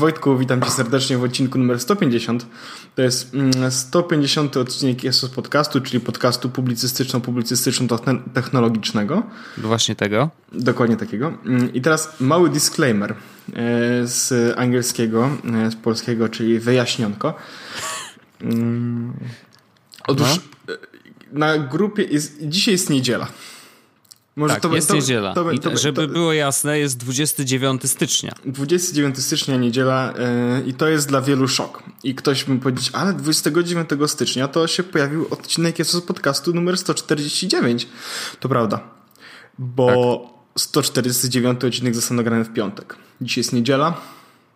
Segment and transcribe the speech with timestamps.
[0.00, 2.46] Wojtku, witam cię serdecznie w odcinku numer 150.
[2.94, 3.32] To jest
[3.70, 9.22] 150 mm, odcinek Jesus Podcastu, czyli podcastu publicystyczno-publicystyczno-technologicznego.
[9.58, 10.30] Właśnie tego.
[10.52, 11.32] Dokładnie takiego.
[11.46, 13.16] Mm, I teraz mały disclaimer e,
[14.06, 15.30] z angielskiego,
[15.66, 17.34] e, z polskiego, czyli wyjaśnionko.
[18.42, 19.12] Mm,
[20.06, 20.28] otóż
[20.68, 20.74] no.
[21.32, 23.26] Na grupie jest, dzisiaj jest niedziela.
[24.36, 25.34] Może tak, to, jest to, niedziela.
[25.34, 28.32] To, to, żeby było jasne, jest 29 stycznia.
[28.44, 30.14] 29 stycznia, niedziela
[30.56, 31.82] yy, i to jest dla wielu szok.
[32.04, 37.88] I ktoś mi powiedzieć, ale 29 stycznia to się pojawił odcinek z podcastu numer 149.
[38.40, 38.80] To prawda.
[39.58, 40.62] Bo tak.
[40.62, 42.96] 149 odcinek został nagrany w piątek.
[43.20, 44.00] Dzisiaj jest niedziela.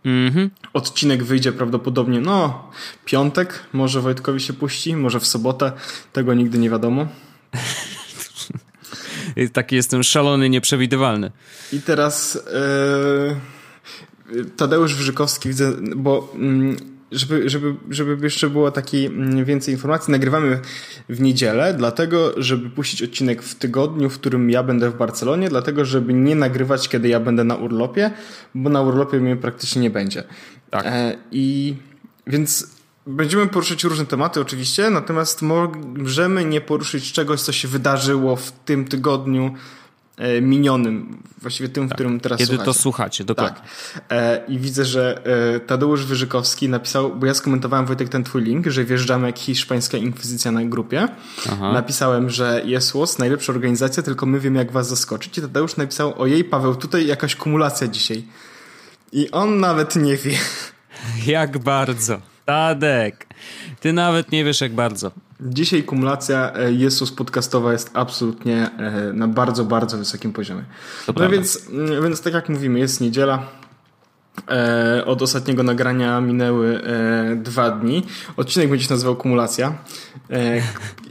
[0.04, 0.51] Mm-hmm.
[0.73, 2.70] Odcinek wyjdzie prawdopodobnie, no,
[3.04, 3.65] piątek.
[3.73, 5.73] Może Wojtkowi się puści, może w sobotę.
[6.12, 7.06] Tego nigdy nie wiadomo.
[9.52, 11.30] taki jestem szalony, nieprzewidywalny.
[11.73, 12.38] I teraz
[14.32, 16.76] yy, Tadeusz Wyżykowski, widzę, bo yy,
[17.15, 20.60] żeby, żeby, żeby jeszcze było takiej mm, więcej informacji, nagrywamy
[21.09, 25.85] w niedzielę, dlatego, żeby puścić odcinek w tygodniu, w którym ja będę w Barcelonie, dlatego,
[25.85, 28.10] żeby nie nagrywać, kiedy ja będę na urlopie,
[28.54, 30.24] bo na urlopie mnie praktycznie nie będzie.
[30.71, 30.87] Tak.
[30.87, 31.74] E, I
[32.26, 32.66] więc
[33.07, 38.85] Będziemy poruszyć różne tematy oczywiście, natomiast możemy nie poruszyć czegoś, co się wydarzyło w tym
[38.85, 39.55] tygodniu
[40.16, 41.91] e, minionym, właściwie tym, tak.
[41.91, 42.65] w którym teraz Kiedy słuchacie.
[42.65, 43.60] to słuchacie, dokładnie.
[44.09, 44.49] Tak.
[44.49, 45.23] I widzę, że
[45.57, 49.99] e, Tadeusz Wyżykowski napisał, bo ja skomentowałem Wojtek ten twój link, że wjeżdżamy jak hiszpańska
[49.99, 51.09] inkwizycja na grupie.
[51.52, 51.73] Aha.
[51.73, 55.38] Napisałem, że jest najlepsza organizacja, tylko my wiemy jak was zaskoczyć.
[55.38, 58.25] I Tadeusz napisał, ojej Paweł, tutaj jakaś kumulacja dzisiaj.
[59.13, 60.38] I on nawet nie wie.
[61.27, 62.34] Jak bardzo.
[62.45, 63.26] Tadek,
[63.80, 65.10] ty nawet nie wiesz jak bardzo.
[65.41, 70.64] Dzisiaj kumulacja e, Jezus podcastowa jest absolutnie e, na bardzo, bardzo wysokim poziomie.
[71.06, 73.47] To no więc, mm, więc tak jak mówimy, jest niedziela,
[75.06, 78.03] od ostatniego nagrania minęły e, dwa dni.
[78.36, 79.78] Odcinek będzie się nazywał Kumulacja.
[80.31, 80.62] E,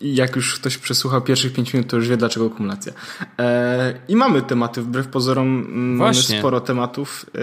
[0.01, 2.93] jak już ktoś przesłuchał pierwszych pięć minut, to już wie dlaczego kumulacja.
[3.39, 5.63] E, I mamy tematy, wbrew pozorom
[5.97, 6.35] Właśnie.
[6.35, 7.39] mamy sporo tematów, e,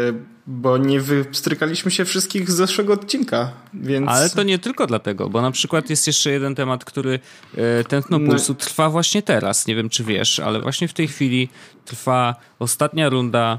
[0.46, 3.50] bo nie wystrykaliśmy się wszystkich z zeszłego odcinka.
[3.74, 4.08] Więc...
[4.08, 7.20] Ale to nie tylko dlatego, bo na przykład jest jeszcze jeden temat, który
[7.56, 8.30] e, tętno no.
[8.30, 9.66] pulsu trwa właśnie teraz.
[9.66, 11.48] Nie wiem, czy wiesz, ale właśnie w tej chwili
[11.84, 13.58] trwa ostatnia runda,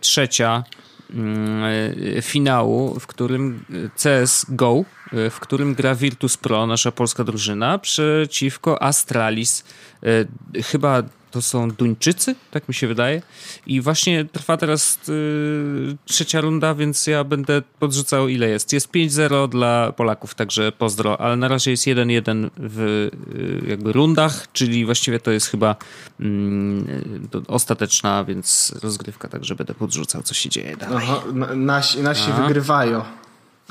[0.00, 0.82] trzecia e,
[2.22, 3.64] finału, w którym
[3.96, 9.64] CS GO, e, w którym gra Virtus Pro, nasza polska drużyna, przeciwko Astralis.
[10.02, 11.02] E, chyba
[11.32, 13.22] to są Duńczycy, tak mi się wydaje.
[13.66, 18.72] I właśnie trwa teraz yy, trzecia runda, więc ja będę podrzucał ile jest.
[18.72, 23.08] Jest 5-0 dla Polaków, także pozdro, ale na razie jest 1-1 w
[23.62, 25.76] yy, jakby rundach, czyli właściwie to jest chyba
[26.20, 26.26] yy,
[27.48, 30.96] ostateczna, więc rozgrywka, także będę podrzucał, co się dzieje dalej.
[30.96, 31.22] Aha,
[31.54, 33.04] nasi, nasi wygrywają.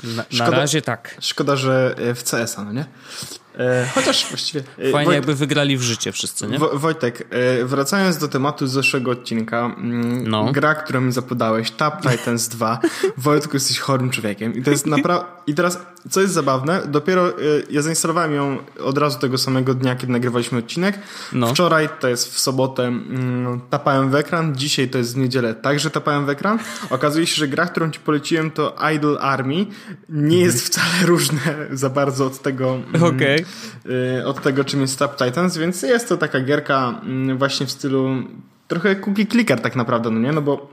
[0.04, 1.16] Na, szkoda, na razie tak.
[1.20, 2.84] Szkoda, że w CS-a, no nie?
[3.58, 4.60] E, chociaż właściwie.
[4.78, 5.16] E, Fajnie, Wojt...
[5.16, 6.58] jakby wygrali w życie wszyscy, nie?
[6.58, 10.52] Wojtek, e, wracając do tematu z zeszłego odcinka, mm, no.
[10.52, 12.80] gra, którą mi zapodałeś, Tap Titans 2.
[13.16, 14.54] Wojtku, jesteś chorym człowiekiem.
[14.54, 15.26] I to jest naprawdę.
[15.46, 15.78] I teraz,
[16.10, 17.32] co jest zabawne, dopiero
[17.70, 20.98] ja zainstalowałem ją od razu tego samego dnia, kiedy nagrywaliśmy odcinek.
[21.32, 21.46] No.
[21.46, 24.56] Wczoraj, to jest w sobotę, mm, tapałem w ekran.
[24.56, 26.58] Dzisiaj to jest w niedzielę, także tapałem w ekran.
[26.90, 29.66] Okazuje się, że gra, którą ci poleciłem, to Idle Army.
[30.08, 31.40] Nie jest wcale różne
[31.72, 32.74] za bardzo od tego.
[32.74, 33.34] Mm, Okej.
[33.34, 33.41] Okay
[34.20, 37.70] Y, od tego, czym jest Tap Titans, więc jest to taka gierka mm, właśnie w
[37.70, 38.14] stylu
[38.68, 40.32] trochę cookie clicker tak naprawdę, no nie?
[40.32, 40.70] No bo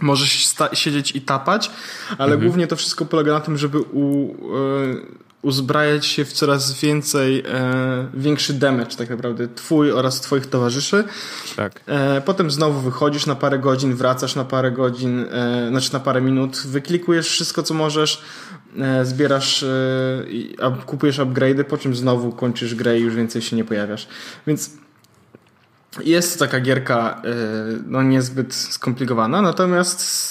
[0.00, 1.70] możesz siedzieć i tapać,
[2.18, 2.40] ale mhm.
[2.40, 8.08] głównie to wszystko polega na tym, żeby u, y, uzbrajać się w coraz więcej, e,
[8.14, 11.04] większy damage tak naprawdę twój oraz twoich towarzyszy.
[11.56, 11.80] Tak.
[11.86, 16.20] E, potem znowu wychodzisz na parę godzin, wracasz na parę godzin, e, znaczy na parę
[16.20, 18.22] minut, wyklikujesz wszystko co możesz,
[19.02, 24.08] zbierasz, e, kupujesz upgrade'y, po czym znowu kończysz grę i już więcej się nie pojawiasz.
[24.46, 24.70] Więc
[26.04, 27.34] jest taka gierka e,
[27.86, 30.28] no niezbyt skomplikowana, natomiast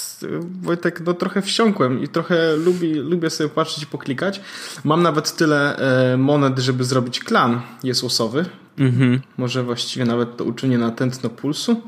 [0.61, 4.41] Wojtek, no trochę wsiąkłem i trochę lubi, lubię sobie patrzeć i poklikać.
[4.83, 8.45] Mam nawet tyle e, monet, żeby zrobić klan Jezusowy.
[8.77, 9.21] Mhm.
[9.37, 11.81] Może właściwie nawet to uczynię na tętno pulsu.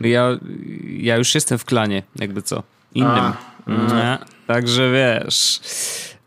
[0.00, 0.38] Ja,
[0.86, 2.62] ja już jestem w klanie, jakby co.
[2.94, 3.10] Innym.
[3.10, 4.18] A, a.
[4.46, 5.60] Także wiesz.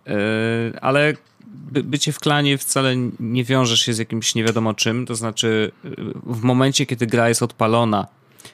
[0.06, 0.14] Yy,
[0.82, 1.14] ale
[1.66, 5.06] by, bycie w klanie wcale nie wiąże się z jakimś nie wiadomo czym.
[5.06, 5.72] To znaczy,
[6.26, 8.08] w momencie, kiedy gra jest odpalona,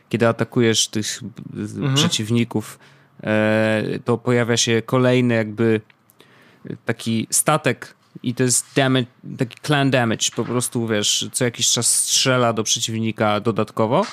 [0.09, 1.19] kiedy atakujesz tych
[1.53, 1.95] mhm.
[1.95, 2.79] przeciwników,
[3.23, 5.81] e, to pojawia się kolejny jakby
[6.85, 9.05] taki statek i to jest damage,
[9.37, 14.05] taki clan damage, po prostu wiesz, co jakiś czas strzela do przeciwnika dodatkowo.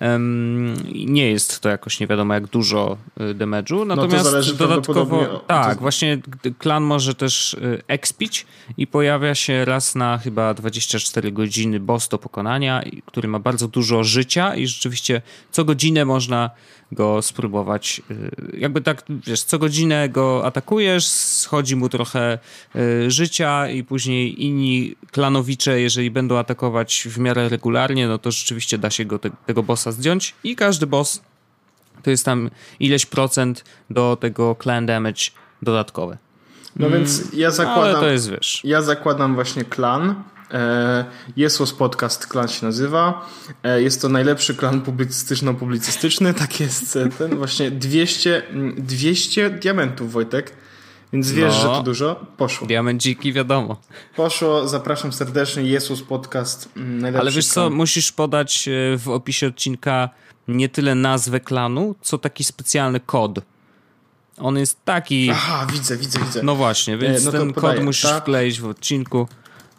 [0.00, 5.80] Um, nie jest to jakoś nie wiadomo jak dużo y, damage'u, natomiast no dodatkowo tak,
[5.80, 6.18] właśnie
[6.58, 8.46] klan może też y, expić
[8.76, 14.04] i pojawia się raz na chyba 24 godziny boss do pokonania, który ma bardzo dużo
[14.04, 16.50] życia i rzeczywiście co godzinę można
[16.92, 18.02] go spróbować.
[18.10, 22.38] Y, jakby tak, wiesz, co godzinę go atakujesz, schodzi mu trochę
[22.76, 28.78] y, życia i później inni klanowicze, jeżeli będą atakować w miarę regularnie, no to rzeczywiście
[28.78, 31.22] da się go te, tego bossa zdjąć i każdy boss
[32.02, 32.50] to jest tam
[32.80, 35.22] ileś procent do tego clan damage
[35.62, 36.18] dodatkowe.
[36.76, 37.82] No mm, więc ja zakładam.
[37.82, 38.60] Ale to jest wiesz.
[38.64, 40.14] Ja zakładam właśnie klan
[40.54, 41.04] E,
[41.36, 43.28] Jesus Podcast klan się nazywa.
[43.62, 46.34] E, jest to najlepszy klan publicystyczno-publicystyczny.
[46.44, 47.36] Tak jest e, ten.
[47.36, 48.42] Właśnie 200,
[48.76, 50.52] 200 diamentów, Wojtek.
[51.12, 52.26] Więc wiesz, no, że to dużo.
[52.36, 52.66] Poszło.
[52.66, 53.76] Diamenciki, wiadomo.
[54.16, 54.68] Poszło.
[54.68, 55.62] Zapraszam serdecznie.
[55.62, 56.68] Jesus Podcast.
[56.76, 57.70] Najlepszy Ale wiesz klan.
[57.70, 58.68] co, musisz podać
[58.98, 60.08] w opisie odcinka
[60.48, 63.40] nie tyle nazwę klanu, co taki specjalny kod.
[64.38, 65.30] On jest taki.
[65.30, 66.42] Aha, widzę, widzę, widzę.
[66.42, 68.22] No właśnie, więc no ten kod musisz tak?
[68.22, 69.28] wkleić w odcinku.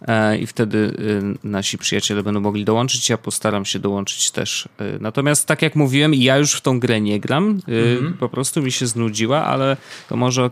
[0.07, 3.09] E, i wtedy y, nasi przyjaciele będą mogli dołączyć.
[3.09, 4.69] Ja postaram się dołączyć też.
[4.77, 7.61] E, natomiast, tak jak mówiłem, ja już w tą grę nie gram.
[7.67, 8.13] Mhm.
[8.19, 9.77] Po prostu mi się znudziła, ale
[10.09, 10.49] to może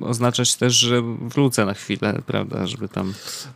[0.00, 3.12] oznaczać też, że wrócę na chwilę, prawda, żeby tam...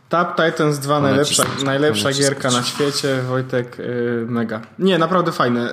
[0.09, 4.61] Tap Titans 2 najlepsza, najlepsza gierka na świecie, Wojtek, yy, mega.
[4.79, 5.69] Nie, naprawdę fajne.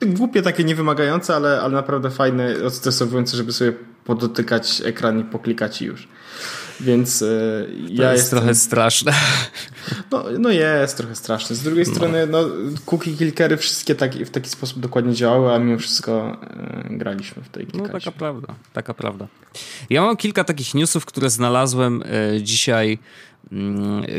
[0.00, 3.72] Yy, głupie takie niewymagające, ale, ale naprawdę fajne, odstresowujące, żeby sobie
[4.04, 6.08] podotykać ekran i poklikać i już.
[6.80, 8.38] Więc e, to ja jest jestem...
[8.38, 9.12] trochę straszne.
[10.10, 11.56] No, no jest trochę straszne.
[11.56, 11.94] Z drugiej no.
[11.94, 12.38] strony, no,
[12.86, 17.48] cookie kilkery wszystkie tak, w taki sposób dokładnie działały, a mimo wszystko e, graliśmy w
[17.48, 17.92] tej kilkacie.
[17.92, 19.26] No taka prawda, taka prawda.
[19.90, 22.98] Ja mam kilka takich newsów, które znalazłem e, dzisiaj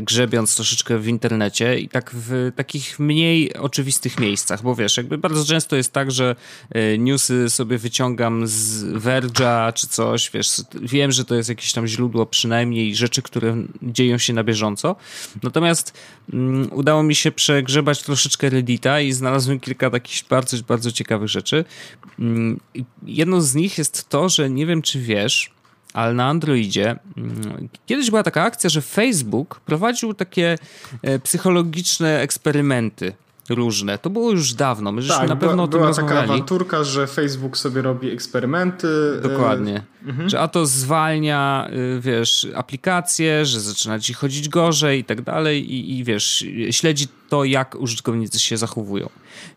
[0.01, 5.45] grzebiąc troszeczkę w internecie i tak w takich mniej oczywistych miejscach, bo wiesz, jakby bardzo
[5.45, 6.35] często jest tak, że
[6.69, 11.87] e, newsy sobie wyciągam z Verge'a czy coś, wiesz, wiem, że to jest jakieś tam
[11.87, 14.95] źródło przynajmniej rzeczy, które dzieją się na bieżąco.
[15.43, 15.93] Natomiast
[16.33, 21.65] um, udało mi się przegrzebać troszeczkę Reddita i znalazłem kilka takich bardzo, bardzo ciekawych rzeczy.
[22.19, 22.59] Um,
[23.05, 25.51] jedną z nich jest to, że nie wiem, czy wiesz,
[25.93, 26.95] ale na Androidzie.
[27.17, 30.57] Mm, kiedyś była taka akcja, że Facebook prowadził takie
[31.01, 33.13] e, psychologiczne eksperymenty
[33.49, 33.97] różne.
[33.97, 34.91] To było już dawno.
[34.91, 36.21] My tak, na pewno była, o tym była rozmawiali.
[36.21, 38.87] taka awanturka, że Facebook sobie robi eksperymenty.
[39.19, 39.83] E, Dokładnie.
[40.05, 40.29] Mhm.
[40.29, 45.73] Że a to zwalnia, e, wiesz, aplikacje, że zaczyna ci chodzić gorzej i tak dalej
[45.73, 49.09] i, i wiesz, śledzi to, jak użytkownicy się zachowują.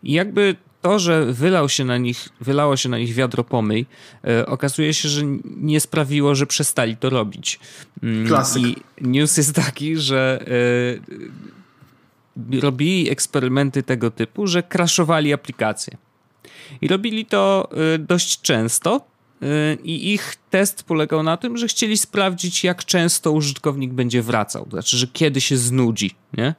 [0.03, 3.85] I jakby to, że wylał się na nich, wylało się na nich wiadro pomyj,
[4.27, 7.59] e, okazuje się, że nie sprawiło, że przestali to robić.
[8.03, 8.63] Mm, Klasyk.
[8.63, 10.45] I news jest taki, że
[12.51, 15.97] e, robili eksperymenty tego typu, że kraszowali aplikacje.
[16.81, 19.13] I robili to e, dość często.
[19.83, 24.63] I ich test polegał na tym, że chcieli sprawdzić, jak często użytkownik będzie wracał.
[24.65, 26.55] To znaczy, że kiedy się znudzi, nie?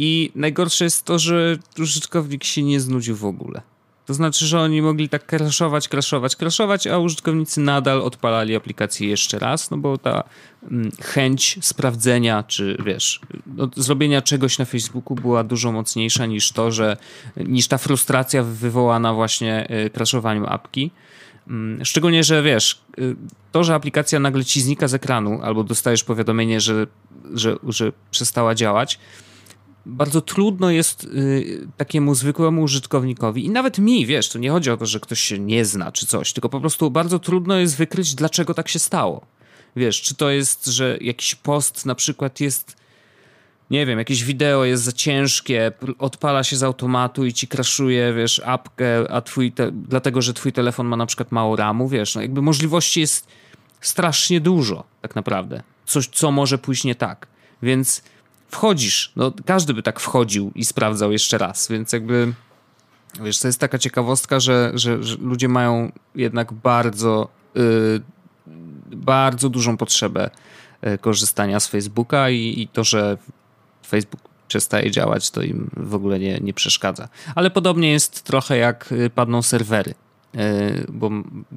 [0.00, 3.62] I najgorsze jest to, że użytkownik się nie znudził w ogóle.
[4.06, 9.38] To znaczy, że oni mogli tak crashować, crashować, crashować, a użytkownicy nadal odpalali aplikację jeszcze
[9.38, 10.24] raz, no bo ta
[10.62, 16.70] mm, chęć sprawdzenia, czy wiesz, no, zrobienia czegoś na Facebooku była dużo mocniejsza niż to,
[16.70, 16.96] że
[17.36, 20.90] niż ta frustracja wywołana właśnie y, crashowaniem apki.
[21.48, 23.16] Mm, szczególnie, że wiesz, y,
[23.52, 26.86] to, że aplikacja nagle ci znika z ekranu, albo dostajesz powiadomienie, że,
[27.34, 28.98] że, że przestała działać,
[29.86, 34.76] bardzo trudno jest y, takiemu zwykłemu użytkownikowi i nawet mi, wiesz, to nie chodzi o
[34.76, 38.14] to, że ktoś się nie zna czy coś, tylko po prostu bardzo trudno jest wykryć,
[38.14, 39.26] dlaczego tak się stało.
[39.76, 42.76] Wiesz, czy to jest, że jakiś post na przykład jest,
[43.70, 48.42] nie wiem, jakieś wideo jest za ciężkie, odpala się z automatu i ci kraszuje, wiesz,
[48.44, 52.22] apkę, a twój, te, dlatego, że twój telefon ma na przykład mało ramu, wiesz, no
[52.22, 53.26] jakby możliwości jest
[53.80, 55.62] strasznie dużo, tak naprawdę.
[55.86, 57.26] Coś, co może pójść nie tak.
[57.62, 58.02] Więc
[58.48, 59.12] wchodzisz.
[59.16, 62.32] No, każdy by tak wchodził i sprawdzał jeszcze raz, więc jakby
[63.20, 68.00] wiesz, to jest taka ciekawostka, że, że, że ludzie mają jednak bardzo yy,
[68.86, 70.30] bardzo dużą potrzebę
[70.82, 73.18] yy, korzystania z Facebooka i, i to, że
[73.86, 77.08] Facebook przestaje działać, to im w ogóle nie, nie przeszkadza.
[77.34, 79.94] Ale podobnie jest trochę jak y, padną serwery
[80.34, 81.10] y, bo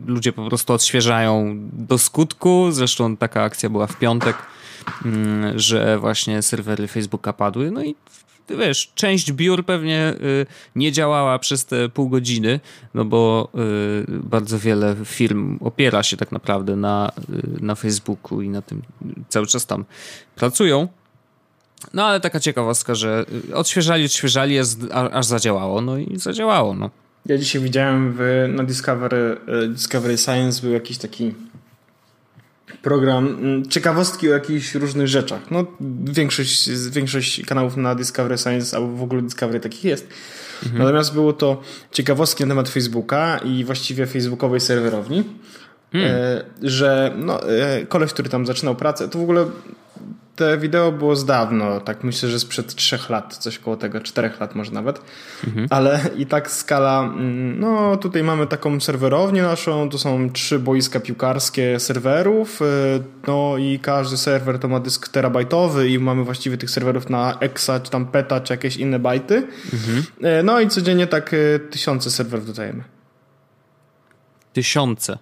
[0.05, 2.71] ludzie po prostu odświeżają do skutku.
[2.71, 4.35] Zresztą taka akcja była w piątek.
[5.05, 7.71] Mm, że właśnie serwery Facebooka padły.
[7.71, 7.95] No i
[8.57, 10.45] wiesz, część biur pewnie y,
[10.75, 12.59] nie działała przez te pół godziny,
[12.93, 17.11] no bo y, bardzo wiele firm opiera się tak naprawdę na,
[17.59, 18.81] y, na Facebooku i na tym
[19.29, 19.85] cały czas tam
[20.35, 20.87] pracują.
[21.93, 24.59] No ale taka ciekawostka, że odświeżali, odświeżali,
[25.11, 26.89] aż zadziałało, no i zadziałało, no.
[27.25, 29.37] Ja dzisiaj widziałem w, na Discovery,
[29.69, 31.33] Discovery Science był jakiś taki
[32.81, 35.51] program mm, ciekawostki o jakichś różnych rzeczach.
[35.51, 35.65] No,
[36.03, 40.07] większość, większość kanałów na Discovery Science albo w ogóle Discovery takich jest.
[40.63, 40.83] Mhm.
[40.83, 41.61] Natomiast było to
[41.91, 45.23] ciekawostki na temat Facebooka i właściwie facebookowej serwerowni.
[45.91, 46.11] Hmm.
[46.11, 49.45] E, że no, e, koleś, który tam zaczynał pracę, to w ogóle
[50.41, 54.39] te wideo było z dawno, tak myślę, że sprzed trzech lat, coś koło tego, czterech
[54.39, 55.01] lat może nawet,
[55.47, 55.67] mhm.
[55.69, 60.99] ale i tak skala, mm, no tutaj mamy taką serwerownię naszą, to są trzy boiska
[60.99, 62.65] piłkarskie serwerów, y,
[63.27, 67.79] no i każdy serwer to ma dysk terabajtowy i mamy właściwie tych serwerów na exa,
[67.83, 70.03] czy tam peta, czy jakieś inne bajty, mhm.
[70.39, 72.83] Y, no i codziennie tak y, tysiące serwerów dodajemy.
[74.53, 75.17] Tysiące?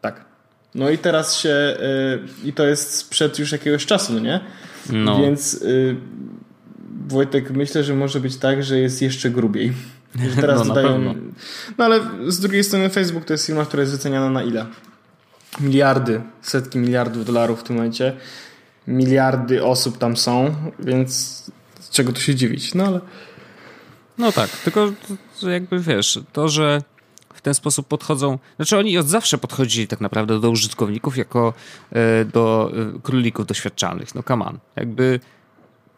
[0.00, 0.29] Tak.
[0.74, 1.76] No i teraz się,
[2.42, 4.40] yy, i to jest sprzed już jakiegoś czasu, no nie?
[4.92, 5.20] No.
[5.20, 5.96] Więc yy,
[7.08, 9.72] Wojtek, myślę, że może być tak, że jest jeszcze grubiej.
[10.30, 11.14] Że teraz no, dodają.
[11.78, 14.66] No ale z drugiej strony Facebook to jest firma, która jest wyceniana na ile?
[15.60, 18.16] Miliardy, setki miliardów dolarów w tym momencie.
[18.88, 21.10] Miliardy osób tam są, więc
[21.80, 22.74] z czego tu się dziwić?
[22.74, 23.00] No ale.
[24.18, 24.92] No tak, tylko
[25.42, 26.82] jakby wiesz, to, że
[27.40, 28.38] w ten sposób podchodzą.
[28.56, 31.52] Znaczy, oni od zawsze podchodzili tak naprawdę do użytkowników jako
[31.92, 34.14] e, do e, królików doświadczalnych.
[34.14, 34.58] No, on.
[34.76, 35.20] Jakby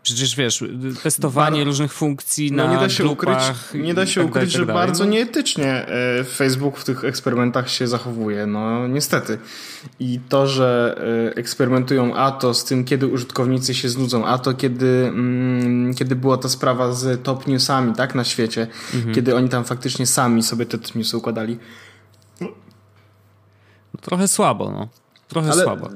[0.03, 0.65] Przecież wiesz,
[1.03, 3.39] testowanie Bar różnych funkcji no, na nie da się ukryć,
[3.75, 5.11] Nie da się tak ukryć, tak że bardzo no.
[5.11, 8.47] nieetycznie e, Facebook w tych eksperymentach się zachowuje.
[8.47, 9.39] No niestety.
[10.01, 10.97] I to, że
[11.31, 16.17] e, eksperymentują a to z tym, kiedy użytkownicy się znudzą, a to kiedy, mm, kiedy
[16.17, 19.15] była ta sprawa z top newsami tak, na świecie, mhm.
[19.15, 21.59] kiedy oni tam faktycznie sami sobie te newsy układali.
[22.41, 22.49] No,
[24.01, 25.02] trochę słabo, no.
[25.33, 25.89] Trochę Ale słabo.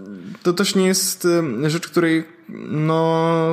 [0.42, 1.28] To też nie jest
[1.66, 2.24] rzecz, której,
[2.68, 2.94] no,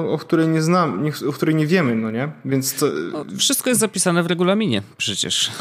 [0.10, 2.32] o której nie znam, o której nie wiemy, no nie?
[2.46, 2.86] Więc to...
[3.12, 5.52] No, wszystko jest zapisane w regulaminie przecież.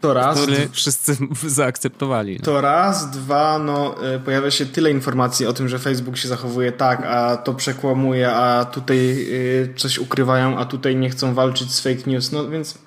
[0.00, 0.42] To raz.
[0.42, 1.16] Który wszyscy
[1.60, 2.36] zaakceptowali.
[2.38, 2.44] No.
[2.44, 6.72] To raz, dwa, no e, pojawia się tyle informacji o tym, że Facebook się zachowuje
[6.72, 9.26] tak, a to przekłamuje, a tutaj
[9.70, 12.78] e, coś ukrywają, a tutaj nie chcą walczyć z fake news, no więc...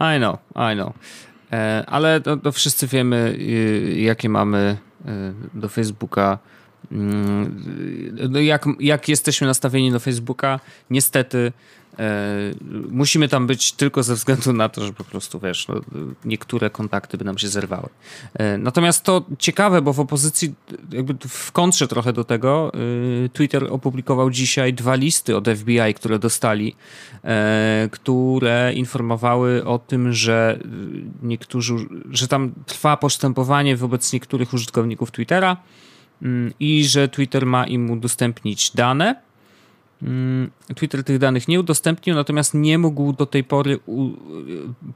[0.00, 0.38] I know,
[0.72, 0.92] I know.
[1.54, 6.38] E, ale to, to wszyscy wiemy, y, jakie mamy y, do Facebooka.
[6.92, 10.60] Mm, no jak, jak jesteśmy nastawieni do Facebooka,
[10.90, 11.52] niestety
[11.98, 12.54] E,
[12.90, 15.74] musimy tam być tylko ze względu na to, że po prostu, wiesz, no,
[16.24, 17.88] niektóre kontakty by nam się zerwały.
[18.34, 20.54] E, natomiast to ciekawe, bo w opozycji,
[20.92, 22.72] jakby w kontrze trochę do tego,
[23.24, 26.76] e, Twitter opublikował dzisiaj dwa listy od FBI, które dostali,
[27.90, 30.58] które informowały o tym, że
[31.22, 31.74] niektórzy,
[32.10, 35.56] że tam trwa postępowanie wobec niektórych użytkowników Twittera
[36.60, 39.24] i że Twitter ma im udostępnić dane
[40.04, 43.78] Mm, Twitter tych danych nie udostępnił, natomiast nie mógł do tej pory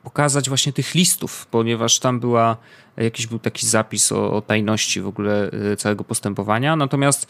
[0.02, 2.56] pokazać właśnie tych listów, ponieważ tam była
[2.96, 6.76] jakiś był taki zapis o, o tajności w ogóle e, całego postępowania.
[6.76, 7.26] Natomiast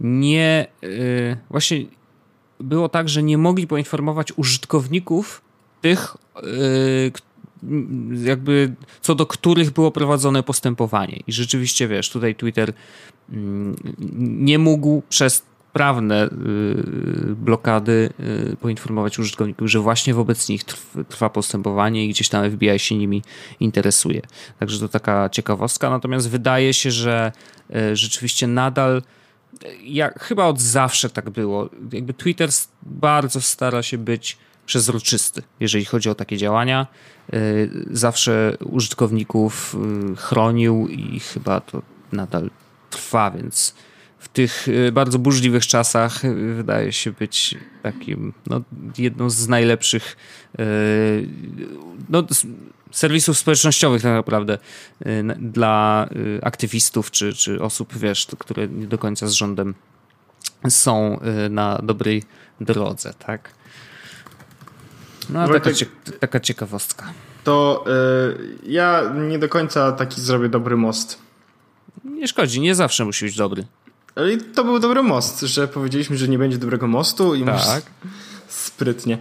[0.00, 0.88] nie e,
[1.50, 1.84] właśnie
[2.60, 5.42] było tak, że nie mogli poinformować użytkowników
[5.80, 6.16] tych,
[8.24, 11.20] jakby co do których było prowadzone postępowanie.
[11.26, 12.72] I rzeczywiście wiesz, tutaj Twitter
[13.30, 13.76] mm,
[14.18, 16.30] nie mógł przez prawne y,
[17.34, 18.10] blokady
[18.52, 20.64] y, poinformować użytkowników, że właśnie wobec nich
[21.08, 23.22] trwa postępowanie i gdzieś tam FBI się nimi
[23.60, 24.22] interesuje.
[24.58, 25.90] Także to taka ciekawostka.
[25.90, 27.32] Natomiast wydaje się, że
[27.70, 29.02] y, rzeczywiście nadal
[29.82, 31.68] jak chyba od zawsze tak było.
[31.92, 32.50] Jakby Twitter
[32.82, 36.86] bardzo stara się być przezroczysty, jeżeli chodzi o takie działania.
[37.90, 39.76] Zawsze użytkowników
[40.16, 41.82] chronił i chyba to
[42.12, 42.50] nadal
[42.90, 43.74] trwa, więc
[44.18, 48.60] w tych y, bardzo burzliwych czasach y, wydaje się być takim no,
[48.98, 50.16] jedną z najlepszych
[50.60, 51.28] y,
[52.08, 52.22] no,
[52.90, 54.58] serwisów społecznościowych tak naprawdę
[55.38, 56.08] dla
[56.42, 59.74] aktywistów czy, czy osób, wiesz, które nie do końca z rządem
[60.68, 61.20] są
[61.50, 62.22] na dobrej
[62.60, 63.50] drodze, tak?
[65.30, 67.12] No, Wojtek, taka, taka ciekawostka.
[67.44, 67.84] To
[68.64, 71.18] y, ja nie do końca taki zrobię dobry most.
[72.04, 73.64] Nie szkodzi, nie zawsze musi być dobry.
[74.14, 77.82] Ale to był dobry most, że powiedzieliśmy, że nie będzie dobrego mostu i tak.
[78.48, 79.18] Sprytnie.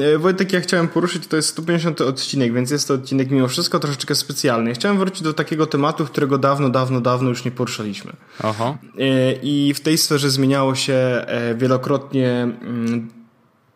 [0.00, 3.78] E, Wojtek, ja chciałem poruszyć, to jest 150 odcinek, więc jest to odcinek mimo wszystko
[3.78, 4.74] troszeczkę specjalny.
[4.74, 8.12] Chciałem wrócić do takiego tematu, którego dawno, dawno, dawno już nie poruszaliśmy.
[8.42, 8.78] Aha.
[8.98, 13.21] E, I w tej sferze zmieniało się e, wielokrotnie mm,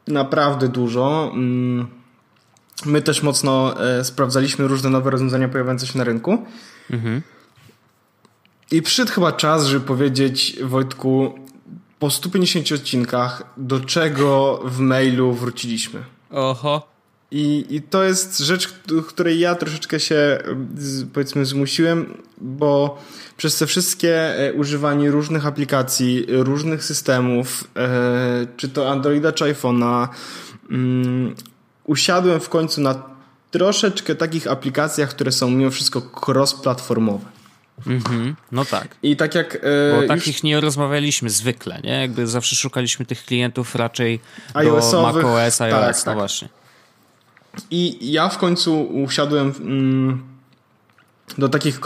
[0.06, 1.30] naprawdę dużo.
[1.34, 1.86] Mm,
[2.84, 6.44] my też mocno e, sprawdzaliśmy różne nowe rozwiązania pojawiające się na rynku.
[6.90, 7.22] Mhm.
[8.70, 11.38] I przyszedł chyba czas, żeby powiedzieć Wojtku,
[11.98, 16.02] po 150 odcinkach, do czego w mailu wróciliśmy.
[16.30, 16.96] Oho.
[17.30, 18.68] I, I to jest rzecz,
[19.08, 20.38] której ja troszeczkę się
[21.12, 22.98] powiedzmy zmusiłem, bo
[23.36, 30.08] przez te wszystkie e, używanie różnych aplikacji, różnych systemów, e, czy to Androida, czy iPhone'a,
[30.70, 31.34] um,
[31.84, 33.02] usiadłem w końcu na
[33.50, 37.24] troszeczkę takich aplikacjach, które są mimo wszystko cross-platformowe.
[37.86, 38.96] Mhm, no tak.
[39.02, 39.54] I tak jak.
[39.54, 39.60] E,
[40.00, 40.42] Bo takich już...
[40.42, 42.00] nie rozmawialiśmy zwykle, nie?
[42.00, 44.20] Jakby zawsze szukaliśmy tych klientów raczej
[44.54, 46.14] do macOS, iOS, tak, no tak.
[46.14, 46.48] właśnie.
[47.70, 50.22] I ja w końcu usiadłem mm,
[51.38, 51.80] do takich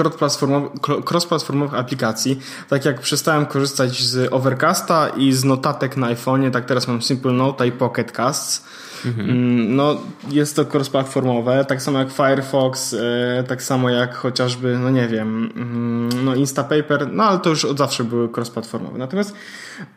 [1.05, 2.41] cross-platformowych aplikacji.
[2.69, 7.33] Tak jak przestałem korzystać z Overcasta i z notatek na iPhone'ie, tak teraz mam Simple
[7.33, 8.65] Note i Pocket Casts.
[9.07, 9.31] Mhm.
[9.31, 14.91] Mm, no, jest to cross-platformowe, tak samo jak Firefox, e, tak samo jak chociażby, no
[14.91, 18.99] nie wiem, mm, no Instapaper, no ale to już od zawsze były cross-platformowe.
[18.99, 19.35] Natomiast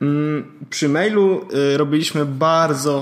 [0.01, 1.41] mm, przy mailu
[1.73, 3.01] e, robiliśmy bardzo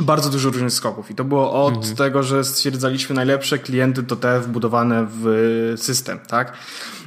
[0.00, 1.96] bardzo dużo różnych skoków i to było od mhm.
[1.96, 6.52] tego, że stwierdzaliśmy najlepsze klienty to te wbudowane w system, tak?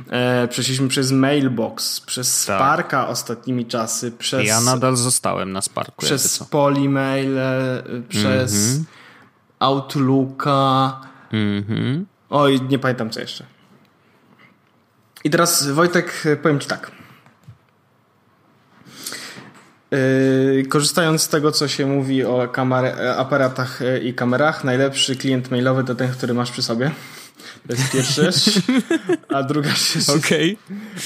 [0.10, 2.58] E, przeszliśmy przez Mailbox, przez tak.
[2.58, 4.48] Sparka ostatnimi czasy, przez...
[4.48, 6.06] Ja nadal zostałem na Sparku.
[6.06, 7.38] Przez Polymail,
[8.10, 8.86] przez mhm.
[9.60, 11.02] Outlooka.
[11.32, 12.06] Mhm.
[12.30, 13.46] Oj, nie pamiętam co jeszcze.
[15.24, 17.03] I teraz Wojtek, powiem Ci tak.
[20.56, 25.52] Yy, korzystając z tego, co się mówi o kamer- aparatach yy, i kamerach, najlepszy klient
[25.52, 26.92] mailowy to ten, który masz przy sobie.
[27.68, 28.60] To jest pierwsza rzecz.
[29.30, 30.58] A druga rzecz, okay.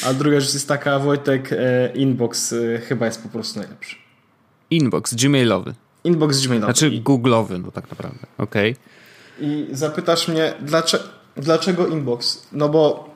[0.06, 1.58] a druga rzecz jest taka, Wojtek, yy,
[1.96, 2.56] inbox
[2.88, 3.96] chyba jest po prostu najlepszy.
[4.70, 5.74] Inbox, gmailowy.
[6.04, 6.74] Inbox gmailowy.
[6.74, 8.28] Znaczy googlowy, no tak naprawdę.
[8.38, 8.72] Okej.
[8.72, 9.48] Okay.
[9.48, 11.04] I zapytasz mnie, dlaczego,
[11.36, 12.48] dlaczego inbox?
[12.52, 13.16] No bo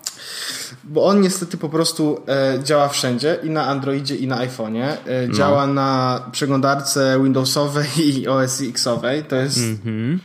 [0.84, 4.84] bo on niestety po prostu e, działa wszędzie i na Androidzie i na iPhone'ie.
[5.06, 5.34] E, no.
[5.34, 7.88] Działa na przeglądarce Windowsowej
[8.20, 9.24] i OS X-owej.
[9.24, 10.18] To jest mm-hmm.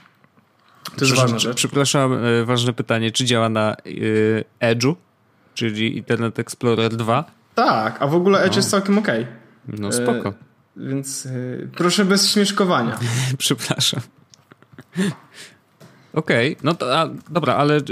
[0.97, 1.57] To jest ważna rzecz.
[1.57, 3.11] Przepraszam, e, ważne pytanie.
[3.11, 4.95] Czy działa na y, Edge'u,
[5.55, 7.25] czyli Internet Explorer 2?
[7.55, 8.57] Tak, a w ogóle Edge no.
[8.57, 9.09] jest całkiem ok.
[9.69, 10.33] No spoko.
[10.77, 11.29] Więc
[11.77, 12.99] proszę bez śmieszkowania.
[13.39, 14.01] Przepraszam.
[16.17, 16.65] Okej, okay.
[16.65, 17.83] no to, a, dobra, ale y,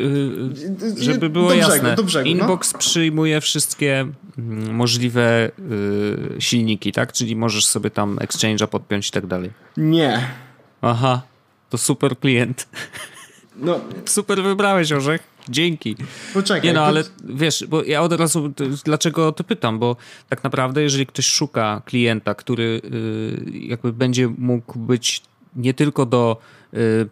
[0.98, 2.30] żeby było do brzegu, jasne, do brzegu, no.
[2.30, 2.78] Inbox no.
[2.78, 4.06] przyjmuje wszystkie
[4.38, 7.12] mm, możliwe y, silniki, tak?
[7.12, 9.50] Czyli możesz sobie tam Exchange'a podpiąć i tak dalej.
[9.76, 10.28] Nie.
[10.82, 11.22] Aha,
[11.70, 12.68] to super klient.
[13.56, 13.80] No.
[14.04, 15.22] Super wybrałeś, Orzech.
[15.48, 15.96] Dzięki.
[16.34, 16.68] Poczekaj.
[16.68, 18.52] Nie no, ale wiesz, bo ja od razu,
[18.84, 19.96] dlaczego to pytam, bo
[20.28, 25.22] tak naprawdę jeżeli ktoś szuka klienta, który y, jakby będzie mógł być
[25.56, 26.36] nie tylko do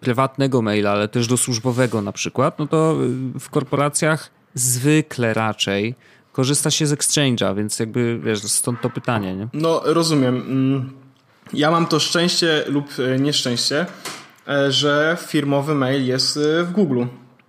[0.00, 2.96] prywatnego maila, ale też do służbowego na przykład, no to
[3.36, 5.94] y, w korporacjach zwykle raczej
[6.32, 9.48] korzysta się z Exchange'a, więc jakby wiesz, stąd to pytanie, nie?
[9.52, 10.36] No, rozumiem.
[10.36, 10.90] Mm,
[11.52, 13.86] ja mam to szczęście lub e, nieszczęście,
[14.48, 17.04] e, że firmowy mail jest e, w Google.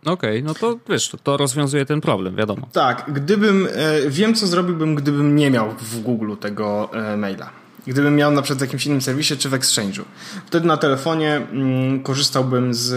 [0.06, 2.68] Okej, okay, no to wiesz, to, to, rozwiązuje ten problem, wiadomo.
[2.74, 3.68] Tak, gdybym,
[4.08, 7.63] wiem co zrobiłbym, gdybym nie miał w Google tego maila.
[7.88, 10.04] Gdybym miał na przykład w jakimś innym serwisie czy w Exchange'u.
[10.46, 12.90] Wtedy na telefonie mm, korzystałbym z,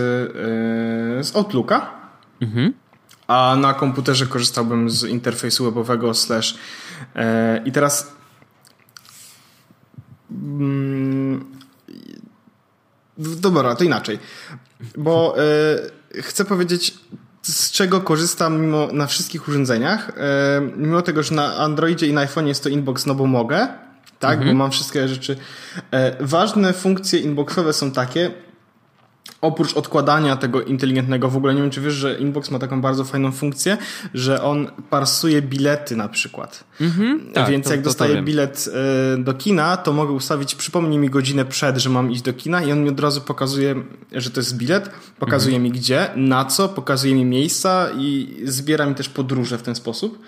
[1.17, 1.91] yy, z Outlooka,
[2.41, 2.73] mhm.
[3.27, 6.59] a na komputerze korzystałbym z interfejsu webowego slash
[7.15, 7.23] yy,
[7.65, 8.13] i teraz
[10.31, 11.41] yy,
[13.19, 14.19] dobra, to inaczej.
[14.97, 15.37] Bo
[16.15, 16.95] yy, chcę powiedzieć
[17.43, 20.13] z czego korzystam mimo na wszystkich urządzeniach.
[20.77, 23.69] Mimo tego, że na Androidzie i na iPhone jest to inbox, no bo mogę,
[24.19, 24.39] tak?
[24.39, 24.49] Mhm.
[24.49, 25.37] Bo mam wszystkie rzeczy.
[25.91, 28.31] E, ważne funkcje inboxowe są takie,
[29.41, 33.05] oprócz odkładania tego inteligentnego, w ogóle nie wiem, czy wiesz, że Inbox ma taką bardzo
[33.05, 33.77] fajną funkcję,
[34.15, 36.65] że on parsuje bilety na przykład.
[36.81, 38.69] Mhm, tak, Więc to, jak dostaję bilet
[39.15, 42.63] e, do kina, to mogę ustawić, przypomnij mi godzinę przed, że mam iść do kina
[42.63, 43.75] i on mi od razu pokazuje,
[44.13, 45.63] że to jest bilet, pokazuje mhm.
[45.63, 50.19] mi gdzie, na co, pokazuje mi miejsca i zbiera mi też podróże w ten sposób.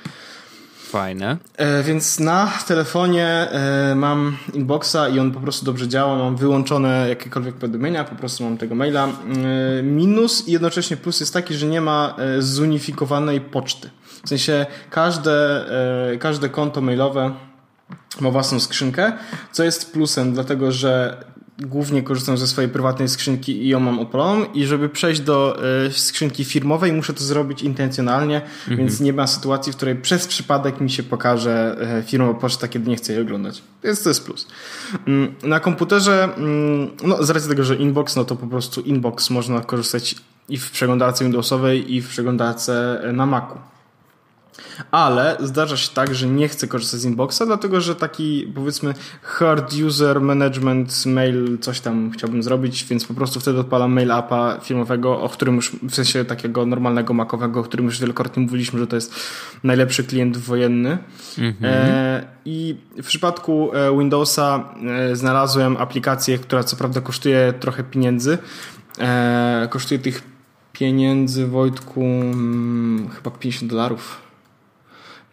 [0.89, 1.37] Fajne.
[1.57, 6.17] E, więc na telefonie e, mam inboxa i on po prostu dobrze działa.
[6.17, 9.09] Mam wyłączone jakiekolwiek powiadomienia, po prostu mam tego maila.
[9.09, 13.91] E, minus i jednocześnie plus jest taki, że nie ma zunifikowanej poczty.
[14.25, 15.65] W sensie każde,
[16.21, 17.35] każde konto mailowe
[18.21, 19.13] ma własną skrzynkę,
[19.53, 21.25] co jest plusem, dlatego że
[21.63, 25.93] głównie korzystam ze swojej prywatnej skrzynki i ją mam odpaloną i żeby przejść do y,
[25.93, 28.77] skrzynki firmowej muszę to zrobić intencjonalnie, mhm.
[28.77, 32.91] więc nie ma sytuacji, w której przez przypadek mi się pokaże y, firmowa poczta, kiedy
[32.91, 33.63] nie chcę jej oglądać.
[33.85, 34.47] Więc to jest plus.
[35.07, 39.31] Mm, na komputerze, mm, no z racji tego, że Inbox, no to po prostu Inbox
[39.31, 40.15] można korzystać
[40.49, 43.55] i w przeglądarce Windowsowej i w przeglądarce na Macu.
[44.91, 49.75] Ale zdarza się tak, że nie chcę korzystać z inboxa, dlatego że taki powiedzmy hard
[49.75, 55.21] user management mail, coś tam chciałbym zrobić, więc po prostu wtedy odpalam mail appa firmowego,
[55.21, 58.97] o którym już w sensie takiego normalnego makowego, o którym już wielokrotnie mówiliśmy, że to
[58.97, 59.15] jest
[59.65, 60.99] najlepszy klient wojenny.
[61.39, 61.75] Mhm.
[61.75, 64.75] E, I w przypadku e, Windowsa
[65.11, 68.39] e, znalazłem aplikację, która co prawda kosztuje trochę pieniędzy.
[68.99, 70.23] E, kosztuje tych
[70.73, 74.28] pieniędzy Wojtku hmm, chyba 50 dolarów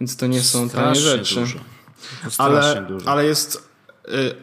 [0.06, 1.36] więc to nie są tanie rzeczy.
[1.36, 1.60] Dużo.
[2.38, 3.10] Ale, dużo.
[3.10, 3.70] ale jest
[4.08, 4.36] y,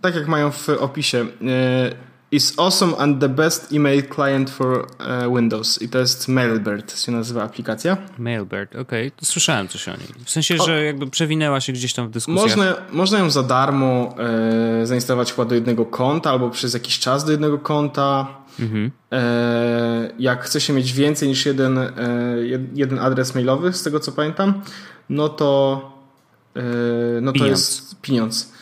[0.00, 1.26] tak jak mają w opisie y,
[2.30, 5.82] is awesome and the best email client for uh, Windows.
[5.82, 7.96] I to jest Mailbird się nazywa aplikacja.
[8.18, 9.08] Mailbird, okej.
[9.08, 9.26] Okay.
[9.26, 10.08] Słyszałem coś o niej.
[10.24, 12.56] W sensie, o, że jakby przewinęła się gdzieś tam w dyskusjach.
[12.56, 14.14] Można, można ją za darmo
[14.82, 18.26] e, zainstalować chyba do jednego konta albo przez jakiś czas do jednego konta.
[18.60, 18.90] Mhm.
[19.12, 21.92] E, jak chce się mieć więcej niż jeden, e,
[22.74, 24.62] jeden adres mailowy, z tego co pamiętam,
[25.08, 25.82] no to,
[26.54, 26.62] yy,
[27.22, 28.52] no to jest pieniądz.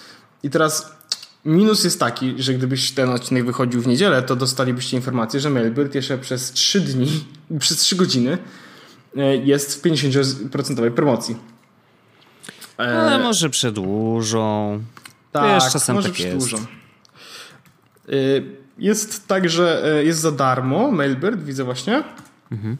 [0.42, 0.96] I teraz
[1.44, 5.94] minus jest taki, że gdybyś ten odcinek wychodził w niedzielę, to dostalibyście informację, że Mailbird
[5.94, 7.24] jeszcze przez 3 dni,
[7.61, 8.38] przez 3 godziny
[9.44, 11.37] jest w 50% promocji.
[12.76, 14.82] Ale może przedłużą.
[15.32, 16.56] Tak, Wiesz, czasem może tak przedłużą.
[16.56, 16.68] Jest.
[18.79, 22.05] Jest tak, że jest za darmo Mailbird, widzę właśnie.
[22.53, 22.77] Mhm.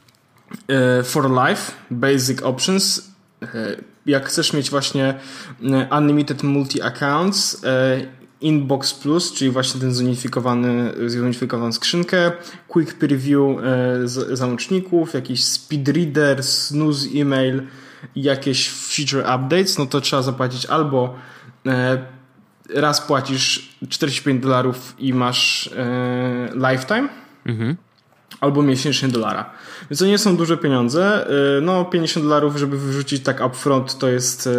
[1.05, 5.15] For Life, Basic Options E, jak chcesz mieć właśnie
[5.63, 8.01] e, Unlimited Multi-Accounts, e,
[8.41, 12.33] Inbox Plus, czyli właśnie ten zunifikowany, zunifikowaną skrzynkę,
[12.69, 13.57] Quick Preview
[14.33, 17.63] załączników, jakiś Speed Reader, Snooze Email
[18.17, 21.15] jakieś feature updates, no to trzeba zapłacić albo
[22.75, 25.71] raz płacisz 45 dolarów i masz
[26.55, 27.09] lifetime,
[27.47, 27.77] mhm
[28.41, 29.51] albo miesięcznie dolara.
[29.91, 31.31] Więc to nie są duże pieniądze.
[31.59, 34.51] Y, no 50 dolarów, żeby wyrzucić tak upfront to jest y,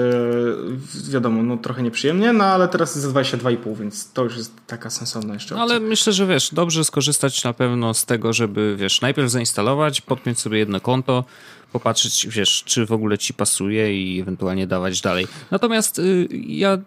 [1.09, 4.89] wiadomo, no trochę nieprzyjemnie, no ale teraz jest za 22,5, więc to już jest taka
[4.89, 5.63] sensowna jeszcze opcja.
[5.63, 10.39] Ale myślę, że wiesz, dobrze skorzystać na pewno z tego, żeby wiesz, najpierw zainstalować, podpiąć
[10.39, 11.23] sobie jedno konto,
[11.71, 15.27] popatrzeć, wiesz, czy w ogóle ci pasuje i ewentualnie dawać dalej.
[15.51, 16.77] Natomiast y, ja